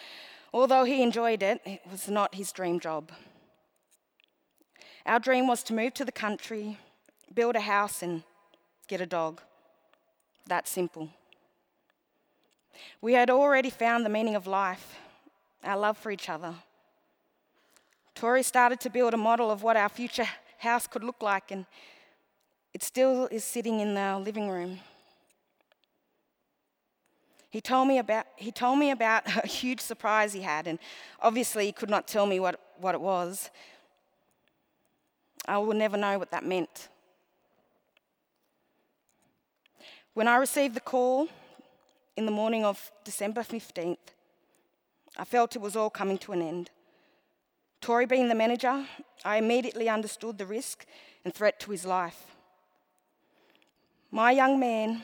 [0.53, 3.11] although he enjoyed it, it was not his dream job.
[5.05, 6.79] Our dream was to move to the country,
[7.35, 8.23] build a house, and
[8.87, 9.41] get a dog.
[10.47, 11.09] That simple.
[13.01, 14.97] We had already found the meaning of life,
[15.65, 16.55] our love for each other.
[18.15, 21.67] Tori started to build a model of what our future house could look like, and
[22.73, 24.81] it still is sitting in our living room.
[27.53, 30.79] He told me about, he told me about a huge surprise he had, and
[31.21, 33.51] obviously he could not tell me what, what it was.
[35.47, 36.89] I will never know what that meant.
[40.15, 41.29] When I received the call
[42.17, 43.99] in the morning of December 15th,
[45.19, 46.71] I felt it was all coming to an end.
[47.83, 48.87] Tori being the manager,
[49.27, 50.87] I immediately understood the risk
[51.23, 52.25] and threat to his life.
[54.11, 55.03] My young man,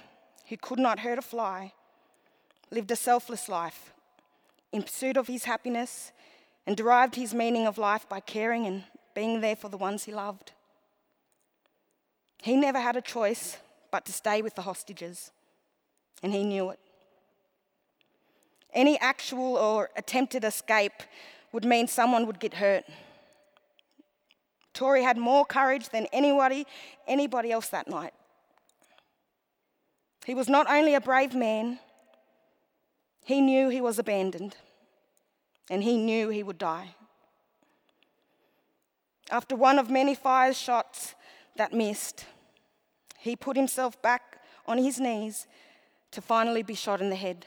[0.49, 1.73] who could not hurt a fly,
[2.71, 3.93] lived a selfless life
[4.73, 6.13] in pursuit of his happiness
[6.67, 10.13] and derived his meaning of life by caring and being there for the ones he
[10.13, 10.53] loved.
[12.43, 13.57] He never had a choice
[13.91, 15.33] but to stay with the hostages,
[16.23, 16.79] and he knew it.
[18.75, 21.03] Any actual or attempted escape
[21.53, 22.85] would mean someone would get hurt.
[24.75, 26.67] Tori had more courage than anybody,
[27.07, 28.13] anybody else that night.
[30.27, 31.81] He was not only a brave man,
[33.29, 34.57] he knew he was abandoned,
[35.69, 36.95] and he knew he would die.
[39.31, 41.15] After one of many fire shots
[41.55, 42.25] that missed,
[43.19, 45.47] he put himself back on his knees
[46.13, 47.45] to finally be shot in the head.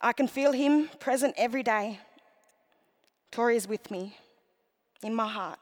[0.00, 2.00] I can feel him present every day.
[3.32, 4.16] Tori is with me
[5.02, 5.58] in my heart.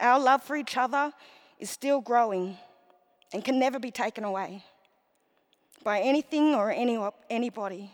[0.00, 1.12] Our love for each other
[1.58, 2.56] is still growing
[3.34, 4.64] and can never be taken away
[5.86, 6.98] by anything or any,
[7.30, 7.92] anybody.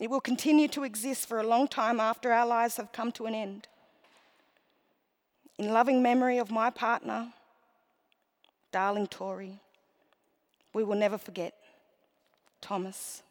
[0.00, 3.26] It will continue to exist for a long time after our lives have come to
[3.26, 3.68] an end.
[5.58, 7.28] In loving memory of my partner,
[8.72, 9.60] darling Tori,
[10.74, 11.54] we will never forget
[12.60, 13.22] Thomas.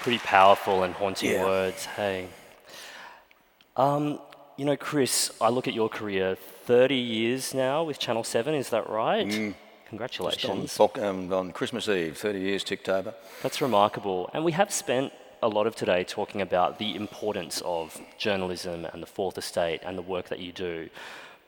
[0.00, 1.44] Pretty powerful and haunting yeah.
[1.44, 2.26] words, hey.
[3.76, 4.18] Um,
[4.58, 8.70] you know, Chris, I look at your career 30 years now with Channel 7, is
[8.70, 9.26] that right?
[9.26, 9.54] Mm.
[9.88, 10.78] Congratulations.
[10.80, 13.14] On, um, on, Christmas Eve, 30 years ticked over.
[13.40, 14.28] That's remarkable.
[14.34, 19.00] And we have spent a lot of today talking about the importance of journalism and
[19.00, 20.90] the fourth estate and the work that you do.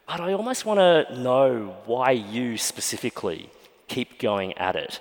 [0.06, 3.50] But I almost want to know why you specifically
[3.88, 5.00] keep going at it.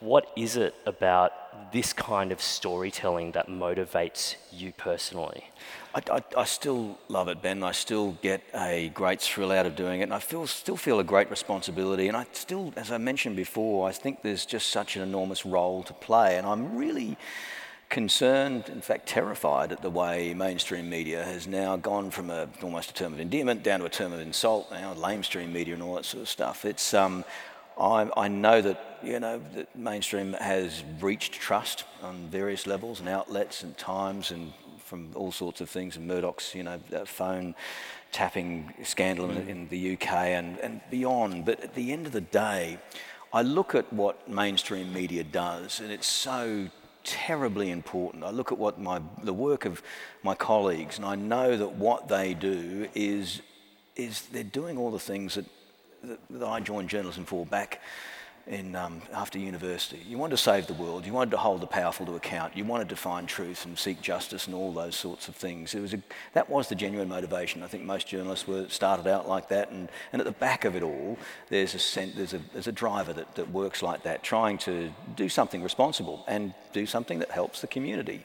[0.00, 5.44] What is it about this kind of storytelling that motivates you personally?
[5.94, 7.62] I, I, I, still love it, Ben.
[7.64, 11.00] I still get a great thrill out of doing it, and I feel, still feel
[11.00, 12.06] a great responsibility.
[12.06, 15.82] And I still, as I mentioned before, I think there's just such an enormous role
[15.84, 17.18] to play, and I'm really
[17.88, 22.90] concerned, in fact terrified, at the way mainstream media has now gone from a, almost
[22.90, 25.96] a term of endearment down to a term of insult, now lamestream media and all
[25.96, 26.64] that sort of stuff.
[26.64, 27.24] It's, um,
[27.80, 33.08] I, I know that you know that mainstream has breached trust on various levels and
[33.08, 34.52] outlets and times and
[34.90, 37.54] from all sorts of things, and Murdoch's, you know, phone
[38.10, 39.48] tapping scandal mm.
[39.48, 41.44] in, the UK and, and beyond.
[41.44, 42.76] But at the end of the day,
[43.32, 46.66] I look at what mainstream media does, and it's so
[47.04, 48.24] terribly important.
[48.24, 49.80] I look at what my the work of
[50.24, 53.42] my colleagues, and I know that what they do is
[53.94, 55.46] is they're doing all the things that
[56.02, 57.80] that, that I joined journalism for back
[58.50, 60.00] in, um, after university.
[60.06, 61.06] You wanted to save the world.
[61.06, 62.56] You wanted to hold the powerful to account.
[62.56, 65.72] You wanted to find truth and seek justice and all those sorts of things.
[65.72, 67.62] It was a, that was the genuine motivation.
[67.62, 69.70] I think most journalists were started out like that.
[69.70, 71.16] And, and at the back of it all,
[71.48, 75.28] there's a, there's a, there's a driver that, that works like that, trying to do
[75.28, 78.24] something responsible and do something that helps the community.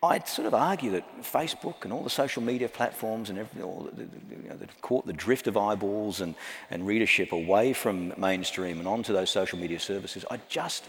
[0.00, 3.88] I'd sort of argue that Facebook and all the social media platforms and every, all
[3.92, 6.36] the, you know, the, caught the drift of eyeballs and,
[6.70, 10.24] and readership away from mainstream and onto those social media services.
[10.30, 10.84] I just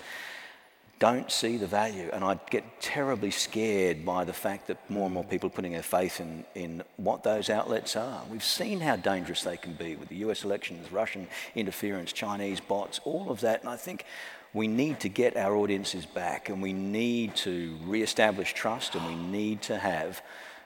[1.00, 2.10] don't see the value.
[2.12, 5.72] And I get terribly scared by the fact that more and more people are putting
[5.72, 8.22] their faith in, in what those outlets are.
[8.30, 13.00] We've seen how dangerous they can be with the US elections, Russian interference, Chinese bots,
[13.06, 13.62] all of that.
[13.62, 14.06] And I think
[14.54, 19.16] we need to get our audiences back and we need to re-establish trust and we
[19.16, 20.22] need to have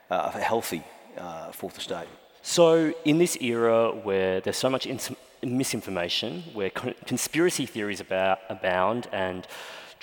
[0.10, 0.84] uh, a healthy
[1.18, 2.08] uh, fourth estate.
[2.42, 4.86] So, in this era where there's so much
[5.42, 9.48] misinformation, where con- conspiracy theories about, abound, and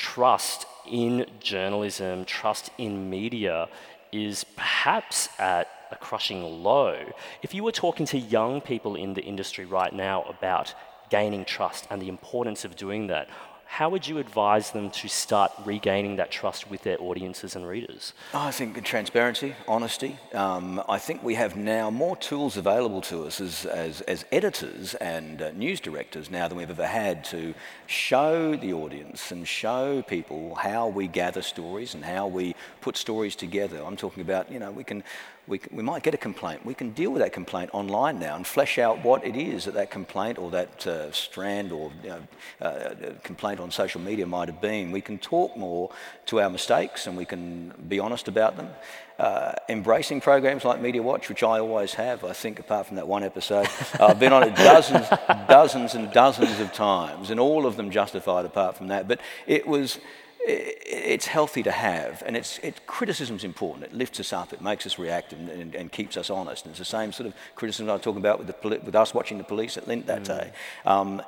[0.01, 3.69] trust in journalism, trust in media
[4.13, 6.97] is perhaps at a crushing low.
[7.43, 10.75] If you were talking to young people in the industry right now about
[11.11, 13.29] gaining trust and the importance of doing that,
[13.71, 18.13] how would you advise them to start regaining that trust with their audiences and readers?
[18.35, 20.19] I think transparency, honesty.
[20.35, 24.95] Um, I think we have now more tools available to us as, as, as editors
[24.97, 27.55] and uh, news directors now than we've ever had to
[27.87, 33.37] show the audience and show people how we gather stories and how we put stories
[33.37, 33.81] together.
[33.87, 35.05] I'm talking about, you know, we can
[35.51, 36.65] we, we might get a complaint.
[36.65, 39.75] We can deal with that complaint online now and flesh out what it is that
[39.75, 42.23] that complaint or that uh, strand or you know,
[42.63, 42.95] uh,
[43.25, 44.93] complaint on social media might have been.
[44.93, 45.91] We can talk more
[46.27, 48.71] to our mistakes and we can be honest about them.
[49.19, 53.07] Uh, embracing programs like Media Watch, which I always have, I think, apart from that
[53.07, 53.69] one episode,
[54.01, 55.07] I've been on it dozens,
[55.47, 59.09] dozens and dozens of times, and all of them justified apart from that.
[59.09, 59.99] But it was
[60.47, 63.85] it's healthy to have, and it's, it, criticism's important.
[63.85, 66.65] It lifts us up, it makes us react, and, and, and, keeps us honest.
[66.65, 69.13] And it's the same sort of criticism I was talking about with, the, with us
[69.15, 70.27] watching the police at Lindt that mm.
[70.27, 70.53] day.
[70.87, 71.23] Um,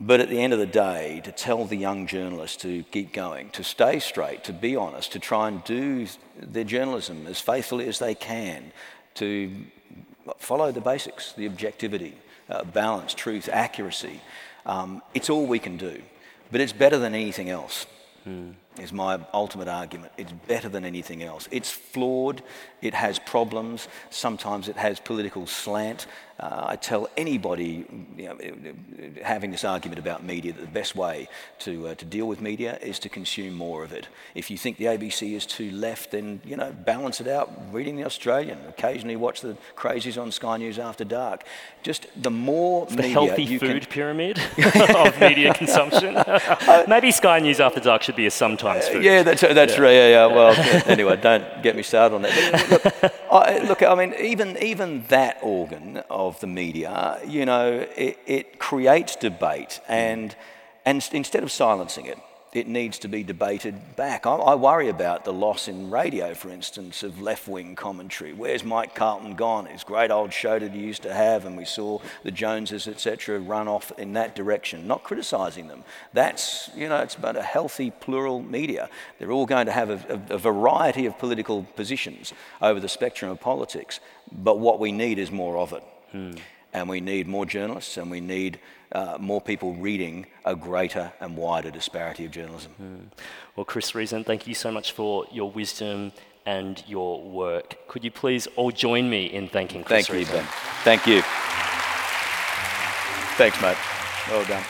[0.00, 3.50] but at the end of the day, to tell the young journalists to keep going,
[3.50, 6.06] to stay straight, to be honest, to try and do
[6.40, 8.72] their journalism as faithfully as they can,
[9.14, 9.64] to
[10.38, 12.16] follow the basics, the objectivity,
[12.48, 14.20] uh, balance, truth, accuracy,
[14.66, 16.02] um, it's all we can do.
[16.50, 17.86] But it's better than anything else.
[18.26, 18.54] Mm.
[18.80, 20.12] Is my ultimate argument.
[20.16, 21.46] It's better than anything else.
[21.50, 22.42] It's flawed,
[22.80, 26.06] it has problems, sometimes it has political slant.
[26.40, 28.36] Uh, I tell anybody you know,
[29.22, 31.28] having this argument about media that the best way
[31.60, 34.08] to, uh, to deal with media is to consume more of it.
[34.34, 37.52] If you think the ABC is too left, then you know balance it out.
[37.70, 41.44] Reading the Australian, occasionally watch the crazies on Sky News After Dark.
[41.84, 43.90] Just the more the healthy food can...
[43.90, 44.40] pyramid
[44.96, 46.16] of media consumption.
[46.88, 48.30] Maybe Sky News After Dark should be a
[48.62, 49.04] sometimes food.
[49.04, 49.80] Yeah, that's that's yeah.
[49.80, 49.92] right.
[49.92, 50.26] Yeah, yeah.
[50.26, 50.54] Well,
[50.86, 52.70] anyway, don't get me started on that.
[52.70, 57.86] Look, I, look, I mean, even even that organ of of the media, you know,
[57.96, 60.34] it, it creates debate, and,
[60.84, 62.18] and instead of silencing it,
[62.52, 64.26] it needs to be debated back.
[64.26, 68.34] I, I, worry about the loss in radio, for instance, of left wing commentary.
[68.34, 69.66] Where's Mike Carlton gone?
[69.66, 73.38] His great old show that he used to have, and we saw the Joneses, etc.,
[73.38, 75.82] run off in that direction, not criticising them.
[76.12, 78.90] That's, you know, it's about a healthy plural media.
[79.18, 83.30] They're all going to have a, a, a variety of political positions over the spectrum
[83.30, 83.98] of politics,
[84.30, 85.82] but what we need is more of it.
[86.10, 86.32] Hmm.
[86.74, 88.58] And we need more journalists and we need
[88.94, 92.72] uh, more people reading a greater and wider disparity of journalism.
[92.72, 92.96] Hmm.
[93.56, 96.12] Well, Chris Reason, thank you so much for your wisdom
[96.46, 97.76] and your work.
[97.88, 100.36] Could you please all join me in thanking Chris Thank Reason?
[100.36, 100.48] you, Ben.
[100.82, 101.22] Thank you.
[103.36, 103.76] Thanks, mate.
[104.28, 104.62] Well done.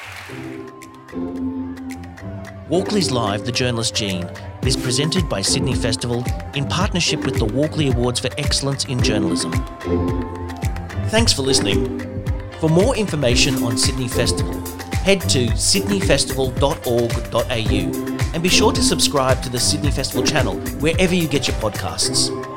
[2.68, 4.30] Walkley's Live, the journalist Gene,
[4.64, 9.52] is presented by Sydney Festival in partnership with the Walkley Awards for Excellence in Journalism.
[11.08, 12.11] Thanks for listening.
[12.62, 14.54] For more information on Sydney Festival,
[14.92, 21.26] head to sydneyfestival.org.au and be sure to subscribe to the Sydney Festival channel wherever you
[21.26, 22.51] get your podcasts.